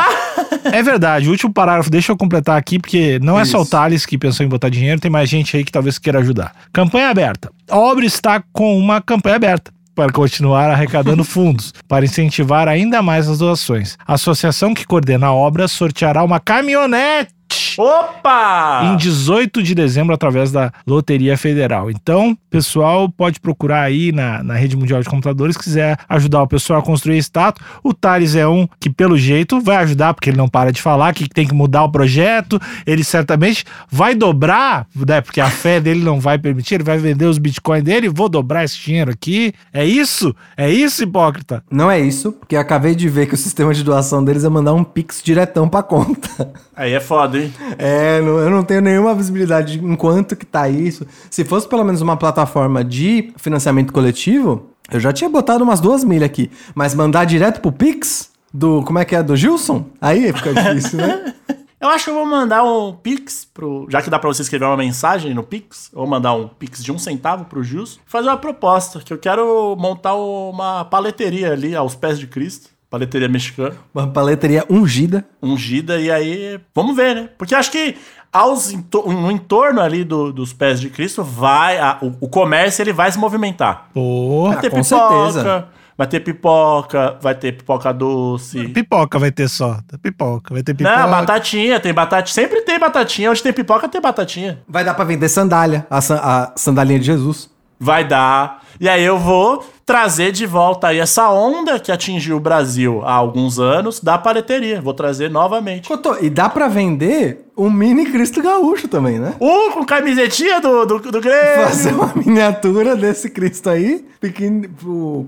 É 0.65 0.81
verdade, 0.81 1.27
o 1.27 1.31
último 1.31 1.51
parágrafo, 1.51 1.89
deixa 1.89 2.11
eu 2.11 2.17
completar 2.17 2.57
aqui, 2.57 2.79
porque 2.79 3.19
não 3.21 3.39
é 3.39 3.43
só 3.43 3.59
o 3.59 3.61
Isso. 3.63 3.71
Thales 3.71 4.05
que 4.05 4.17
pensou 4.17 4.45
em 4.45 4.49
botar 4.49 4.69
dinheiro, 4.69 5.01
tem 5.01 5.11
mais 5.11 5.29
gente 5.29 5.57
aí 5.57 5.63
que 5.63 5.71
talvez 5.71 5.97
queira 5.97 6.19
ajudar. 6.19 6.53
Campanha 6.71 7.09
aberta. 7.09 7.51
A 7.69 7.77
obra 7.77 8.05
está 8.05 8.41
com 8.53 8.77
uma 8.77 9.01
campanha 9.01 9.35
aberta. 9.35 9.73
Para 9.95 10.11
continuar 10.11 10.69
arrecadando 10.69 11.23
fundos, 11.25 11.73
para 11.87 12.05
incentivar 12.05 12.67
ainda 12.67 13.01
mais 13.01 13.27
as 13.29 13.39
doações. 13.39 13.97
A 14.05 14.15
associação 14.15 14.73
que 14.73 14.85
coordena 14.85 15.27
a 15.27 15.33
obra 15.33 15.67
sorteará 15.67 16.23
uma 16.23 16.39
caminhonete 16.39 17.33
Opa! 17.77 18.81
em 18.83 18.97
18 18.97 19.61
de 19.63 19.75
dezembro 19.75 20.13
através 20.13 20.51
da 20.51 20.71
Loteria 20.85 21.37
Federal. 21.37 21.89
Então, 21.89 22.37
pessoal, 22.49 23.09
pode 23.09 23.39
procurar 23.39 23.81
aí 23.81 24.11
na, 24.11 24.43
na 24.43 24.53
Rede 24.53 24.75
Mundial 24.75 25.01
de 25.01 25.09
Computadores, 25.09 25.55
se 25.55 25.63
quiser 25.63 25.97
ajudar 26.07 26.43
o 26.43 26.47
pessoal 26.47 26.79
a 26.79 26.83
construir 26.83 27.15
a 27.15 27.19
estátua. 27.19 27.65
O 27.83 27.93
Thales 27.93 28.35
é 28.35 28.47
um 28.47 28.67
que, 28.79 28.89
pelo 28.89 29.17
jeito, 29.17 29.59
vai 29.59 29.77
ajudar, 29.77 30.13
porque 30.13 30.29
ele 30.29 30.37
não 30.37 30.47
para 30.47 30.71
de 30.71 30.81
falar 30.81 31.13
que 31.13 31.27
tem 31.27 31.47
que 31.47 31.53
mudar 31.53 31.83
o 31.83 31.91
projeto. 31.91 32.59
Ele 32.85 33.03
certamente 33.03 33.65
vai 33.89 34.15
dobrar, 34.15 34.87
né, 34.95 35.21
porque 35.21 35.41
a 35.41 35.49
fé 35.49 35.79
dele 35.79 36.03
não 36.03 36.19
vai 36.19 36.37
permitir, 36.37 36.75
ele 36.75 36.83
vai 36.83 36.97
vender 36.97 37.25
os 37.25 37.37
bitcoins 37.37 37.83
dele, 37.83 38.09
vou 38.09 38.29
dobrar 38.29 38.63
esse 38.63 38.79
dinheiro 38.79 39.11
aqui. 39.11 39.53
É 39.71 39.85
isso? 39.85 40.35
É 40.57 40.69
isso, 40.71 41.03
hipócrita? 41.03 41.63
Não 41.69 41.89
é 41.89 41.99
isso, 41.99 42.31
porque 42.31 42.55
eu 42.55 42.59
acabei 42.59 42.95
de 42.95 43.09
ver 43.09 43.27
que 43.27 43.33
o 43.33 43.37
sistema 43.37 43.73
de 43.73 43.83
doação 43.83 44.23
deles 44.23 44.43
é 44.43 44.49
mandar 44.49 44.73
um 44.73 44.83
pix 44.83 45.21
diretão 45.23 45.67
pra 45.67 45.83
conta. 45.83 46.51
Aí 46.75 46.93
é 46.93 46.99
foda, 46.99 47.37
hein? 47.37 47.53
É, 47.77 48.21
não- 48.21 48.37
eu 48.39 48.49
não 48.49 48.63
tenho 48.63 48.81
nenhuma 48.81 49.13
visibilidade 49.15 49.77
de 49.79 49.85
em 49.85 49.95
quanto 49.95 50.35
que 50.35 50.45
tá 50.45 50.67
isso. 50.69 51.05
Se 51.29 51.43
fosse 51.43 51.67
pelo 51.67 51.83
menos 51.83 52.01
uma 52.01 52.17
plataforma 52.17 52.83
de 52.83 53.31
financiamento 53.37 53.91
coletivo, 53.93 54.69
eu 54.91 54.99
já 54.99 55.11
tinha 55.13 55.29
botado 55.29 55.63
umas 55.63 55.79
duas 55.79 56.03
milhas 56.03 56.25
aqui. 56.25 56.51
Mas 56.75 56.93
mandar 56.95 57.25
direto 57.25 57.61
pro 57.61 57.71
Pix? 57.71 58.31
Do. 58.53 58.83
Como 58.83 58.99
é 58.99 59.05
que 59.05 59.15
é? 59.15 59.23
Do 59.23 59.35
Gilson? 59.35 59.85
Aí 59.99 60.31
fica 60.33 60.53
difícil, 60.53 60.99
né? 60.99 61.33
Eu 61.81 61.89
acho 61.89 62.05
que 62.05 62.11
eu 62.11 62.15
vou 62.15 62.25
mandar 62.25 62.63
um 62.63 62.93
Pix 62.93 63.43
pro. 63.53 63.85
Já 63.89 64.01
que 64.01 64.09
dá 64.09 64.17
pra 64.17 64.29
você 64.29 64.41
escrever 64.41 64.63
uma 64.63 64.77
mensagem 64.77 65.33
no 65.33 65.43
Pix, 65.43 65.89
vou 65.93 66.07
mandar 66.07 66.33
um 66.33 66.47
Pix 66.47 66.81
de 66.81 66.93
um 66.93 66.97
centavo 66.97 67.43
pro 67.43 67.61
Jus. 67.61 67.99
Fazer 68.05 68.29
uma 68.29 68.37
proposta, 68.37 69.01
que 69.01 69.11
eu 69.11 69.17
quero 69.17 69.75
montar 69.77 70.15
uma 70.15 70.85
paleteria 70.85 71.51
ali 71.51 71.75
aos 71.75 71.93
pés 71.93 72.17
de 72.17 72.25
Cristo. 72.25 72.69
Paleteria 72.93 73.27
mexicana. 73.27 73.73
Uma 73.91 74.05
paleteria 74.05 74.63
ungida. 74.69 75.25
ungida, 75.41 75.99
e 75.99 76.11
aí 76.11 76.59
vamos 76.75 76.95
ver, 76.95 77.15
né? 77.15 77.29
Porque 77.39 77.55
acho 77.55 77.71
que 77.71 77.95
aos 78.31 78.71
no 79.07 79.31
entorno 79.31 79.81
ali 79.81 80.03
do- 80.03 80.31
dos 80.31 80.53
pés 80.53 80.79
de 80.79 80.91
Cristo 80.91 81.23
vai 81.23 81.79
a- 81.79 81.97
o, 82.03 82.13
o 82.21 82.29
comércio 82.29 82.83
ele 82.83 82.93
vai 82.93 83.11
se 83.11 83.17
movimentar. 83.17 83.89
Pô, 83.95 84.43
Vai 84.49 84.59
ter 84.61 84.69
com 84.69 84.83
pipoca, 84.83 85.31
certeza. 85.31 85.67
vai 85.97 86.05
ter 86.07 86.19
pipoca, 86.19 87.17
vai 87.19 87.33
ter 87.33 87.51
pipoca 87.53 87.91
doce. 87.91 88.67
pipoca 88.67 89.17
vai 89.17 89.31
ter 89.31 89.49
só. 89.49 89.79
Pipoca, 89.99 90.53
vai 90.53 90.61
ter 90.61 90.75
pipoca. 90.75 90.95
Não, 90.95 91.09
batatinha, 91.09 91.79
tem 91.79 91.91
batatinha, 91.95 92.33
sempre 92.47 92.61
tem 92.61 92.77
batatinha, 92.79 93.31
onde 93.31 93.41
tem 93.41 93.51
pipoca 93.53 93.89
tem 93.89 93.99
batatinha. 93.99 94.59
Vai 94.67 94.83
dar 94.85 94.93
pra 94.93 95.03
vender 95.03 95.29
sandália. 95.29 95.87
A, 95.89 95.99
san- 95.99 96.21
a 96.21 96.53
sandalinha 96.55 96.99
de 96.99 97.07
Jesus. 97.07 97.49
Vai 97.83 98.07
dar. 98.07 98.63
E 98.79 98.87
aí 98.87 99.03
eu 99.03 99.19
vou 99.19 99.65
trazer 99.85 100.31
de 100.31 100.45
volta 100.45 100.87
aí 100.87 100.99
essa 100.99 101.29
onda 101.29 101.77
que 101.79 101.91
atingiu 101.91 102.37
o 102.37 102.39
Brasil 102.39 103.01
há 103.03 103.13
alguns 103.13 103.59
anos 103.59 103.99
da 103.99 104.17
paleteria. 104.17 104.81
Vou 104.81 104.93
trazer 104.93 105.29
novamente. 105.29 105.87
Cotô, 105.87 106.15
E 106.21 106.29
dá 106.29 106.47
pra 106.47 106.69
vender 106.69 107.45
um 107.57 107.69
mini 107.69 108.05
Cristo 108.05 108.41
Gaúcho 108.41 108.87
também, 108.87 109.19
né? 109.19 109.33
Uh, 109.39 109.71
com 109.73 109.85
camisetinha 109.85 110.61
do, 110.61 110.85
do, 110.85 110.99
do 110.99 111.21
Grêmio. 111.21 111.67
Fazer 111.67 111.93
uma 111.93 112.11
miniatura 112.15 112.95
desse 112.95 113.29
Cristo 113.29 113.69
aí, 113.69 114.05
pequeno, 114.19 114.69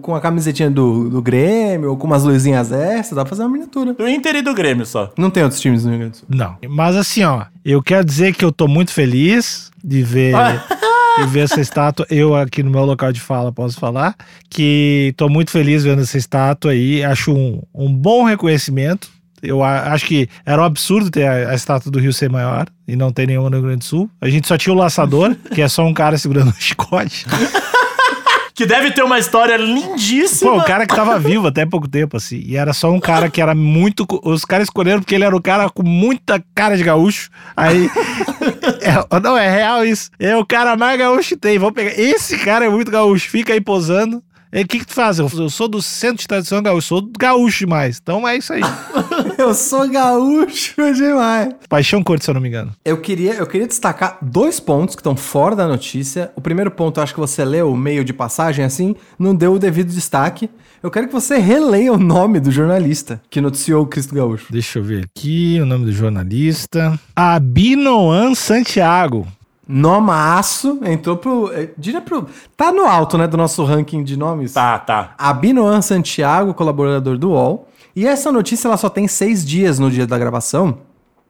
com 0.02 0.16
a 0.16 0.22
camisetinha 0.22 0.72
do, 0.72 1.10
do 1.10 1.22
Grêmio, 1.22 1.90
ou 1.90 1.98
com 1.98 2.08
umas 2.08 2.24
luzinhas 2.24 2.72
extras, 2.72 3.18
dá 3.18 3.24
pra 3.24 3.30
fazer 3.30 3.44
uma 3.44 3.50
miniatura. 3.50 3.94
Do 3.94 4.08
Inter 4.08 4.38
e 4.38 4.42
do 4.42 4.54
Grêmio 4.54 4.86
só. 4.86 5.12
Não 5.18 5.30
tem 5.30 5.44
outros 5.44 5.62
times 5.62 5.84
no 5.84 5.92
Rio 5.92 6.00
Grande 6.00 6.12
do 6.14 6.18
Sul. 6.20 6.28
Não. 6.30 6.58
Mas 6.70 6.96
assim, 6.96 7.24
ó, 7.24 7.44
eu 7.64 7.84
quero 7.84 8.06
dizer 8.06 8.34
que 8.34 8.44
eu 8.44 8.52
tô 8.52 8.68
muito 8.68 8.92
feliz 8.92 9.70
de 9.84 10.02
ver, 10.02 10.34
de 11.18 11.28
ver 11.28 11.42
essa 11.42 11.62
estátua. 11.62 12.06
Eu 12.10 12.36
aqui 12.36 12.62
no 12.64 12.72
meu 12.72 12.86
local 12.86 13.12
de 13.12 13.20
fala 13.20 13.52
posso 13.52 13.80
falar 13.80 14.16
que 14.50 15.14
tô 15.18 15.30
muito 15.30 15.52
feliz 15.52 15.84
vendo 15.84 16.02
essa 16.02 16.18
estátua 16.18 16.72
aí. 16.72 17.04
Acho 17.04 17.34
um, 17.34 17.62
um 17.74 17.92
bom 17.92 18.24
reconhecimento. 18.24 19.10
Eu 19.42 19.64
acho 19.64 20.06
que 20.06 20.28
era 20.46 20.62
um 20.62 20.66
absurdo 20.66 21.12
ter 21.12 21.28
a, 21.28 21.52
a 21.52 21.56
estátua 21.56 21.92
do 21.92 22.00
Rio 22.00 22.12
ser 22.12 22.30
maior 22.30 22.66
e 22.88 22.96
não 22.96 23.12
ter 23.12 23.28
nenhuma 23.28 23.50
no 23.50 23.58
Rio 23.58 23.66
Grande 23.66 23.80
do 23.80 23.86
Sul. 23.86 24.10
A 24.20 24.30
gente 24.30 24.48
só 24.48 24.58
tinha 24.58 24.74
o 24.74 24.78
laçador, 24.78 25.36
que 25.54 25.62
é 25.62 25.68
só 25.68 25.86
um 25.86 25.94
cara 25.94 26.18
segurando 26.18 26.50
um 26.50 26.54
chicote. 26.60 27.26
Que 28.56 28.66
deve 28.66 28.90
ter 28.92 29.04
uma 29.04 29.20
história 29.20 29.58
lindíssima. 29.58 30.52
Pô, 30.52 30.58
o 30.60 30.64
cara 30.64 30.88
que 30.88 30.96
tava 30.96 31.20
vivo 31.20 31.46
até 31.46 31.66
pouco 31.66 31.90
tempo, 31.90 32.16
assim. 32.16 32.42
E 32.46 32.56
era 32.56 32.72
só 32.72 32.90
um 32.90 33.02
cara 33.02 33.30
que 33.30 33.42
era 33.42 33.54
muito. 33.54 34.08
Os 34.24 34.46
caras 34.46 34.68
escolheram 34.68 35.02
porque 35.02 35.14
ele 35.14 35.26
era 35.26 35.36
um 35.36 35.42
cara 35.42 35.70
com 35.70 35.84
muita 35.84 36.42
cara 36.56 36.78
de 36.78 36.84
gaúcho. 36.84 37.30
Aí. 37.54 37.90
é- 38.82 39.20
não, 39.20 39.38
é 39.38 39.50
real 39.54 39.86
isso. 39.86 40.10
É 40.18 40.38
o 40.38 40.46
cara 40.46 40.78
mais 40.78 40.98
gaúcho 40.98 41.30
que 41.30 41.38
tem. 41.38 41.60
Vamos 41.60 41.76
pegar. 41.76 42.00
Esse 42.00 42.38
cara 42.38 42.64
é 42.64 42.70
muito 42.70 42.90
gaúcho. 42.90 43.30
Fica 43.30 43.52
aí 43.52 43.60
posando. 43.60 44.24
O 44.62 44.68
que, 44.68 44.80
que 44.80 44.88
tu 44.88 44.94
faz? 44.94 45.20
Eu, 45.20 45.30
eu 45.38 45.50
sou 45.50 45.68
do 45.68 45.82
centro 45.82 46.22
de 46.22 46.28
tradição 46.28 46.64
gaúcho, 46.64 46.88
sou 46.88 47.10
gaúcho 47.20 47.60
demais. 47.60 48.00
Então 48.02 48.26
é 48.26 48.38
isso 48.38 48.54
aí. 48.54 48.62
Eu 49.38 49.54
sou 49.54 49.88
gaúcho 49.90 50.94
demais. 50.94 51.54
Paixão 51.68 52.02
Corte, 52.02 52.24
se 52.24 52.32
eu 52.32 52.34
não 52.34 52.42
me 52.42 52.48
engano. 52.48 52.72
Eu 52.86 52.98
queria, 53.02 53.34
eu 53.34 53.46
queria 53.46 53.68
destacar 53.68 54.18
dois 54.22 54.60
pontos 54.60 54.96
que 54.96 55.02
estão 55.02 55.16
fora 55.16 55.56
da 55.56 55.68
notícia. 55.68 56.32
O 56.36 56.42
primeiro 56.42 56.72
ponto, 56.72 57.00
eu 57.00 57.04
acho 57.04 57.14
que 57.14 57.20
você 57.20 57.44
leu 57.44 57.76
meio 57.76 58.06
de 58.06 58.14
passagem 58.14 58.64
assim, 58.64 58.96
não 59.20 59.36
deu 59.36 59.54
o 59.54 59.60
devido 59.60 59.92
destaque. 59.92 60.50
Eu 60.82 60.90
quero 60.90 61.08
que 61.08 61.14
você 61.14 61.38
releia 61.38 61.92
o 61.92 61.98
nome 61.98 62.40
do 62.40 62.52
jornalista 62.52 63.22
que 63.30 63.42
noticiou 63.42 63.84
o 63.84 63.88
Cristo 63.88 64.16
Gaúcho. 64.16 64.48
Deixa 64.52 64.80
eu 64.80 64.84
ver 64.84 65.06
aqui 65.06 65.60
o 65.62 65.66
nome 65.66 65.86
do 65.86 65.92
jornalista. 65.92 66.98
Abinoan 67.16 68.36
Santiago. 68.36 69.28
Nomaço 69.68 70.80
entrou 70.86 71.18
pro. 71.18 71.52
eh, 71.54 71.70
Diria 71.78 72.02
pro. 72.02 72.28
Tá 72.56 72.72
no 72.72 72.86
alto, 72.86 73.18
né, 73.18 73.28
do 73.28 73.38
nosso 73.38 73.64
ranking 73.64 74.04
de 74.04 74.18
nomes. 74.18 74.54
Tá, 74.54 74.78
tá. 74.80 75.14
Abinoan 75.18 75.82
Santiago, 75.82 76.54
colaborador 76.54 77.18
do 77.18 77.32
UOL. 77.32 77.68
E 77.96 78.06
essa 78.06 78.32
notícia 78.32 78.68
ela 78.68 78.78
só 78.78 78.90
tem 78.90 79.08
seis 79.08 79.46
dias 79.46 79.80
no 79.80 79.90
dia 79.90 80.06
da 80.06 80.18
gravação. 80.18 80.78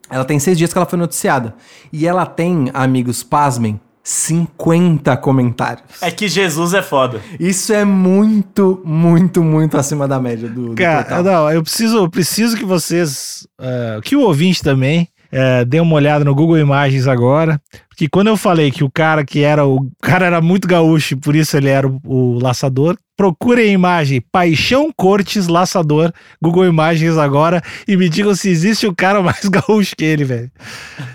Ela 0.09 0.25
tem 0.25 0.39
seis 0.39 0.57
dias 0.57 0.71
que 0.71 0.77
ela 0.77 0.85
foi 0.85 0.97
noticiada. 0.99 1.55
E 1.91 2.07
ela 2.07 2.25
tem, 2.25 2.69
amigos, 2.73 3.23
pasmem, 3.23 3.79
50 4.03 5.17
comentários. 5.17 5.83
É 6.01 6.11
que 6.11 6.27
Jesus 6.27 6.73
é 6.75 6.81
foda. 6.81 7.19
Isso 7.39 7.73
é 7.73 7.83
muito, 7.83 8.81
muito, 8.85 9.43
muito 9.43 9.77
acima 9.77 10.07
da 10.07 10.19
média 10.19 10.47
do, 10.47 10.69
do 10.69 10.75
Cara, 10.75 11.03
portal. 11.03 11.23
não, 11.23 11.51
eu 11.51 11.63
preciso, 11.63 11.97
eu 11.97 12.09
preciso 12.09 12.55
que 12.55 12.63
vocês, 12.65 13.47
eh, 13.59 13.99
que 14.03 14.15
o 14.15 14.21
ouvinte 14.21 14.61
também, 14.61 15.07
eh, 15.37 15.65
dê 15.65 15.81
uma 15.81 15.95
olhada 15.95 16.23
no 16.23 16.33
Google 16.33 16.57
Imagens 16.57 17.07
agora, 17.07 17.61
porque 17.89 18.07
quando 18.07 18.27
eu 18.27 18.37
falei 18.37 18.71
que 18.71 18.83
o 18.83 18.89
cara 18.89 19.25
que 19.25 19.41
era 19.43 19.65
o, 19.65 19.75
o 19.77 19.91
cara 20.01 20.25
era 20.25 20.39
muito 20.41 20.65
gaúcho, 20.67 21.13
e 21.13 21.17
por 21.17 21.35
isso 21.35 21.57
ele 21.57 21.67
era 21.69 21.85
o, 21.87 21.99
o 22.05 22.39
laçador, 22.41 22.95
procurem 23.17 23.69
a 23.69 23.73
imagem 23.73 24.21
Paixão 24.31 24.89
Cortes 24.95 25.47
Laçador, 25.47 26.11
Google 26.41 26.65
Imagens 26.65 27.17
agora, 27.17 27.61
e 27.87 27.97
me 27.97 28.07
digam 28.07 28.33
se 28.33 28.49
existe 28.49 28.87
um 28.87 28.93
cara 28.95 29.21
mais 29.21 29.43
gaúcho 29.49 29.93
que 29.97 30.05
ele, 30.05 30.23
velho. 30.23 30.51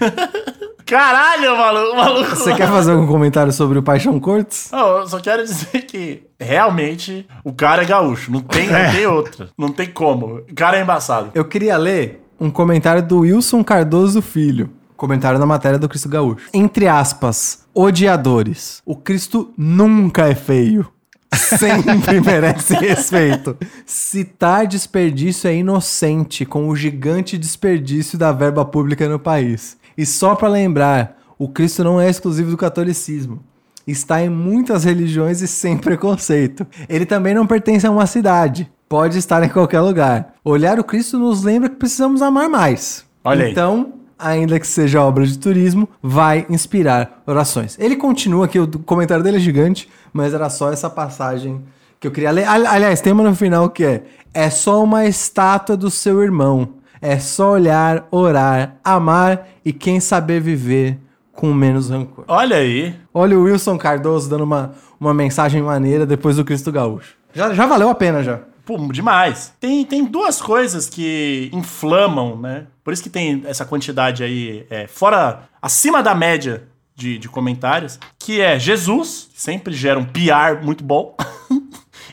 Caralho, 0.86 1.56
maluco. 1.56 1.96
maluco. 1.96 2.30
Você 2.30 2.52
quer 2.54 2.66
fazer 2.66 2.90
algum 2.90 3.06
comentário 3.06 3.52
sobre 3.52 3.78
o 3.78 3.82
Paixão 3.82 4.18
Cortes? 4.18 4.70
Não, 4.72 4.98
eu 4.98 5.06
só 5.06 5.20
quero 5.20 5.44
dizer 5.44 5.82
que 5.82 6.24
realmente 6.38 7.26
o 7.44 7.52
cara 7.52 7.82
é 7.82 7.86
gaúcho. 7.86 8.32
Não 8.32 8.40
tem, 8.40 8.68
É. 8.68 8.86
não 8.86 8.92
tem 8.92 9.06
outra. 9.06 9.48
Não 9.56 9.68
tem 9.68 9.86
como. 9.88 10.38
O 10.50 10.54
cara 10.54 10.78
é 10.78 10.82
embaçado. 10.82 11.30
Eu 11.32 11.44
queria 11.44 11.76
ler 11.76 12.19
um 12.40 12.50
comentário 12.50 13.02
do 13.02 13.18
Wilson 13.20 13.62
Cardoso 13.62 14.22
Filho. 14.22 14.70
Comentário 14.96 15.38
na 15.38 15.46
matéria 15.46 15.78
do 15.78 15.88
Cristo 15.88 16.08
Gaúcho. 16.08 16.48
Entre 16.52 16.88
aspas, 16.88 17.66
odiadores. 17.74 18.82
O 18.84 18.96
Cristo 18.96 19.52
nunca 19.56 20.26
é 20.26 20.34
feio. 20.34 20.88
Sempre 21.32 22.20
merece 22.24 22.74
respeito. 22.74 23.56
Citar 23.84 24.66
desperdício 24.66 25.48
é 25.48 25.54
inocente 25.54 26.44
com 26.44 26.68
o 26.68 26.74
gigante 26.74 27.38
desperdício 27.38 28.18
da 28.18 28.32
verba 28.32 28.64
pública 28.64 29.08
no 29.08 29.18
país. 29.18 29.76
E 29.96 30.04
só 30.04 30.34
para 30.34 30.48
lembrar, 30.48 31.16
o 31.38 31.48
Cristo 31.48 31.84
não 31.84 32.00
é 32.00 32.08
exclusivo 32.08 32.50
do 32.50 32.56
catolicismo. 32.56 33.42
Está 33.86 34.22
em 34.22 34.28
muitas 34.28 34.84
religiões 34.84 35.40
e 35.40 35.48
sem 35.48 35.76
preconceito. 35.76 36.66
Ele 36.88 37.06
também 37.06 37.34
não 37.34 37.46
pertence 37.46 37.86
a 37.86 37.90
uma 37.90 38.06
cidade. 38.06 38.70
Pode 38.90 39.18
estar 39.18 39.40
em 39.44 39.48
qualquer 39.48 39.78
lugar. 39.82 40.34
Olhar 40.44 40.80
o 40.80 40.82
Cristo 40.82 41.16
nos 41.16 41.44
lembra 41.44 41.68
que 41.68 41.76
precisamos 41.76 42.20
amar 42.20 42.48
mais. 42.48 43.04
Olha 43.22 43.44
aí. 43.44 43.52
Então, 43.52 43.92
ainda 44.18 44.58
que 44.58 44.66
seja 44.66 45.00
obra 45.00 45.24
de 45.24 45.38
turismo, 45.38 45.88
vai 46.02 46.44
inspirar 46.50 47.22
orações. 47.24 47.78
Ele 47.78 47.94
continua 47.94 48.46
aqui, 48.46 48.58
o 48.58 48.66
comentário 48.80 49.22
dele 49.22 49.36
é 49.36 49.40
gigante, 49.40 49.88
mas 50.12 50.34
era 50.34 50.50
só 50.50 50.72
essa 50.72 50.90
passagem 50.90 51.60
que 52.00 52.06
eu 52.08 52.10
queria 52.10 52.32
ler. 52.32 52.48
Ali- 52.48 52.66
Aliás, 52.66 53.00
tem 53.00 53.12
uma 53.12 53.22
no 53.22 53.32
final 53.36 53.70
que 53.70 53.84
é: 53.84 54.02
é 54.34 54.50
só 54.50 54.82
uma 54.82 55.06
estátua 55.06 55.76
do 55.76 55.88
seu 55.88 56.20
irmão. 56.20 56.70
É 57.00 57.16
só 57.20 57.52
olhar, 57.52 58.08
orar, 58.10 58.74
amar 58.82 59.46
e 59.64 59.72
quem 59.72 60.00
saber 60.00 60.40
viver 60.40 60.98
com 61.32 61.54
menos 61.54 61.90
rancor. 61.90 62.24
Olha 62.26 62.56
aí. 62.56 62.96
Olha 63.14 63.38
o 63.38 63.44
Wilson 63.44 63.78
Cardoso 63.78 64.28
dando 64.28 64.42
uma, 64.42 64.72
uma 64.98 65.14
mensagem 65.14 65.62
maneira 65.62 66.04
depois 66.04 66.34
do 66.36 66.44
Cristo 66.44 66.72
Gaúcho. 66.72 67.14
Já, 67.32 67.54
já 67.54 67.66
valeu 67.66 67.88
a 67.88 67.94
pena 67.94 68.20
já. 68.24 68.40
Pô, 68.70 68.78
demais. 68.92 69.52
Tem, 69.58 69.84
tem 69.84 70.04
duas 70.04 70.40
coisas 70.40 70.88
que 70.88 71.50
inflamam, 71.52 72.36
né? 72.36 72.68
Por 72.84 72.92
isso 72.92 73.02
que 73.02 73.10
tem 73.10 73.42
essa 73.44 73.64
quantidade 73.64 74.22
aí, 74.22 74.64
é, 74.70 74.86
fora, 74.86 75.48
acima 75.60 76.00
da 76.04 76.14
média 76.14 76.68
de, 76.94 77.18
de 77.18 77.28
comentários, 77.28 77.98
que 78.16 78.40
é 78.40 78.60
Jesus, 78.60 79.28
que 79.34 79.42
sempre 79.42 79.74
gera 79.74 79.98
um 79.98 80.04
PR 80.04 80.62
muito 80.62 80.84
bom. 80.84 81.16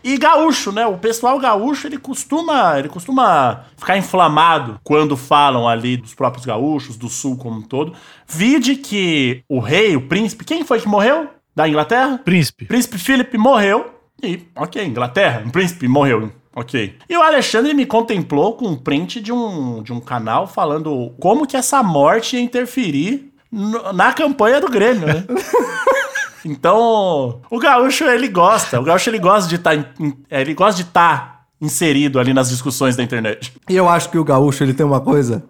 E 0.03 0.15
gaúcho, 0.15 0.71
né? 0.71 0.85
O 0.85 0.97
pessoal 0.97 1.37
gaúcho, 1.37 1.87
ele 1.87 1.97
costuma, 1.97 2.79
ele 2.79 2.87
costuma 2.87 3.65
ficar 3.75 3.97
inflamado 3.97 4.79
quando 4.81 5.17
falam 5.17 5.67
ali 5.67 5.97
dos 5.97 6.13
próprios 6.13 6.45
gaúchos, 6.45 6.95
do 6.95 7.09
sul 7.09 7.35
como 7.35 7.57
um 7.57 7.61
todo. 7.61 7.93
Vide 8.25 8.75
que 8.75 9.43
o 9.49 9.59
rei, 9.59 9.97
o 9.97 10.07
príncipe, 10.07 10.45
quem 10.45 10.63
foi 10.63 10.79
que 10.79 10.87
morreu 10.87 11.27
da 11.53 11.67
Inglaterra? 11.67 12.21
Príncipe. 12.23 12.65
Príncipe 12.65 12.97
Philip 12.97 13.37
morreu 13.37 13.97
e, 14.21 14.47
ok, 14.55 14.83
Inglaterra, 14.83 15.43
um 15.45 15.49
príncipe 15.49 15.87
morreu, 15.87 16.31
ok. 16.57 16.97
E 17.09 17.15
o 17.17 17.21
Alexandre 17.21 17.73
me 17.73 17.85
contemplou 17.85 18.53
com 18.55 18.67
um 18.67 18.75
print 18.75 19.21
de 19.21 19.31
um, 19.31 19.81
de 19.83 19.93
um 19.93 19.99
canal 19.99 20.47
falando 20.47 21.13
como 21.19 21.45
que 21.47 21.55
essa 21.55 21.81
morte 21.83 22.35
ia 22.35 22.41
interferir 22.41 23.31
no- 23.51 23.93
na 23.93 24.11
campanha 24.11 24.59
do 24.59 24.67
Grêmio, 24.69 25.07
né? 25.07 25.23
então, 26.45 27.41
o 27.49 27.59
gaúcho, 27.59 28.03
ele 28.05 28.27
gosta, 28.27 28.79
o 28.79 28.83
gaúcho, 28.83 29.09
ele 29.09 29.19
gosta 29.19 29.49
de 29.49 29.55
estar, 29.55 29.93
ele 30.29 30.53
gosta 30.53 30.81
de 30.81 30.87
estar 30.87 31.45
inserido 31.59 32.19
ali 32.19 32.33
nas 32.33 32.49
discussões 32.49 32.95
da 32.95 33.03
internet. 33.03 33.53
E 33.69 33.75
eu 33.75 33.89
acho 33.89 34.09
que 34.09 34.17
o 34.17 34.23
gaúcho 34.23 34.63
ele 34.63 34.73
tem 34.73 34.85
uma 34.85 35.01
coisa. 35.01 35.43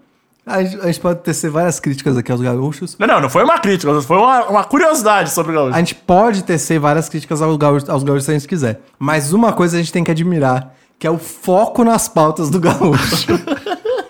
A 0.45 0.63
gente, 0.63 0.79
a 0.81 0.85
gente 0.87 1.01
pode 1.01 1.19
tecer 1.19 1.49
várias 1.51 1.77
críticas 1.77 2.15
aqui 2.15 2.31
aos 2.31 2.39
gaúchos. 2.39 2.95
Não, 2.97 3.05
não, 3.05 3.19
não 3.21 3.29
foi 3.29 3.43
uma 3.43 3.59
crítica, 3.59 4.01
foi 4.01 4.17
uma, 4.17 4.45
uma 4.45 4.63
curiosidade 4.63 5.29
sobre 5.31 5.51
o 5.51 5.55
gaúcho. 5.55 5.75
A 5.75 5.79
gente 5.79 5.93
pode 5.95 6.41
tecer 6.43 6.79
várias 6.79 7.09
críticas 7.09 7.41
aos 7.41 7.57
gaúchos, 7.57 7.89
aos 7.89 8.01
gaúchos 8.01 8.23
se 8.23 8.31
a 8.31 8.33
gente 8.33 8.47
quiser. 8.47 8.79
Mas 8.97 9.33
uma 9.33 9.51
coisa 9.51 9.75
a 9.75 9.79
gente 9.79 9.91
tem 9.91 10.05
que 10.05 10.11
admirar, 10.11 10.73
que 10.99 11.05
é 11.05 11.11
o 11.11 11.17
foco 11.17 11.83
nas 11.83 12.07
pautas 12.07 12.49
do 12.49 12.59
gaúcho. 12.59 13.27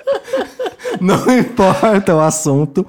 Não 1.02 1.38
importa 1.38 2.16
o 2.16 2.20
assunto. 2.20 2.86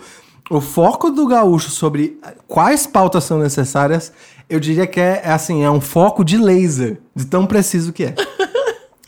O 0.51 0.61
foco 0.61 1.11
do 1.11 1.27
gaúcho 1.27 1.71
sobre 1.71 2.19
quais 2.47 2.87
pautas 2.87 3.25
são 3.25 3.39
necessárias, 3.39 4.13
eu 4.49 4.59
diria 4.59 4.87
que 4.87 4.99
é, 4.99 5.21
é 5.25 5.33
assim, 5.33 5.63
é 5.63 5.71
um 5.71 5.81
foco 5.81 6.25
de 6.25 6.39
laser, 6.39 6.99
de 7.15 7.27
tão 7.27 7.47
preciso 7.47 7.93
que 7.93 8.05
é. 8.05 8.15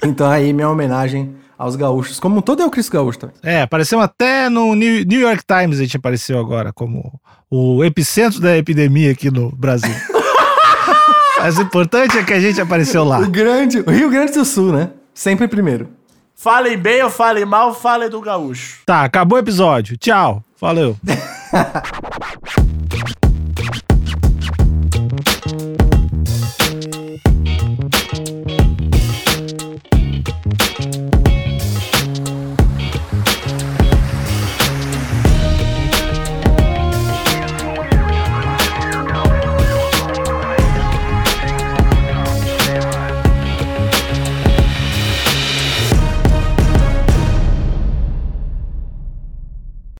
Então 0.02 0.26
aí 0.30 0.50
minha 0.54 0.68
homenagem 0.68 1.34
aos 1.58 1.76
gaúchos, 1.76 2.18
como 2.18 2.38
um 2.38 2.40
todo 2.40 2.62
é 2.62 2.66
o 2.66 2.70
Cristo 2.70 2.92
Gaúcho 2.92 3.18
também. 3.18 3.36
É, 3.42 3.60
apareceu 3.60 4.00
até 4.00 4.48
no 4.48 4.74
New 4.74 5.20
York 5.20 5.44
Times, 5.46 5.78
a 5.78 5.82
gente 5.82 5.98
apareceu 5.98 6.38
agora 6.38 6.72
como 6.72 7.20
o 7.50 7.84
epicentro 7.84 8.40
da 8.40 8.56
epidemia 8.56 9.12
aqui 9.12 9.30
no 9.30 9.54
Brasil. 9.54 9.94
Mas 11.42 11.58
o 11.58 11.62
importante 11.62 12.18
é 12.18 12.22
que 12.22 12.32
a 12.32 12.40
gente 12.40 12.60
apareceu 12.60 13.02
lá. 13.02 13.18
O 13.18 13.28
grande, 13.28 13.80
o 13.80 13.90
Rio 13.90 14.10
Grande 14.10 14.32
do 14.32 14.44
Sul, 14.44 14.72
né? 14.72 14.90
Sempre 15.14 15.48
primeiro. 15.48 15.88
Falem 16.34 16.76
bem 16.76 17.02
ou 17.02 17.10
falem 17.10 17.44
mal, 17.44 17.74
falem 17.74 18.08
do 18.08 18.20
gaúcho. 18.20 18.80
Tá, 18.86 19.04
acabou 19.04 19.36
o 19.36 19.40
episódio. 19.40 19.96
Tchau. 19.96 20.42
Valeu. 20.60 20.96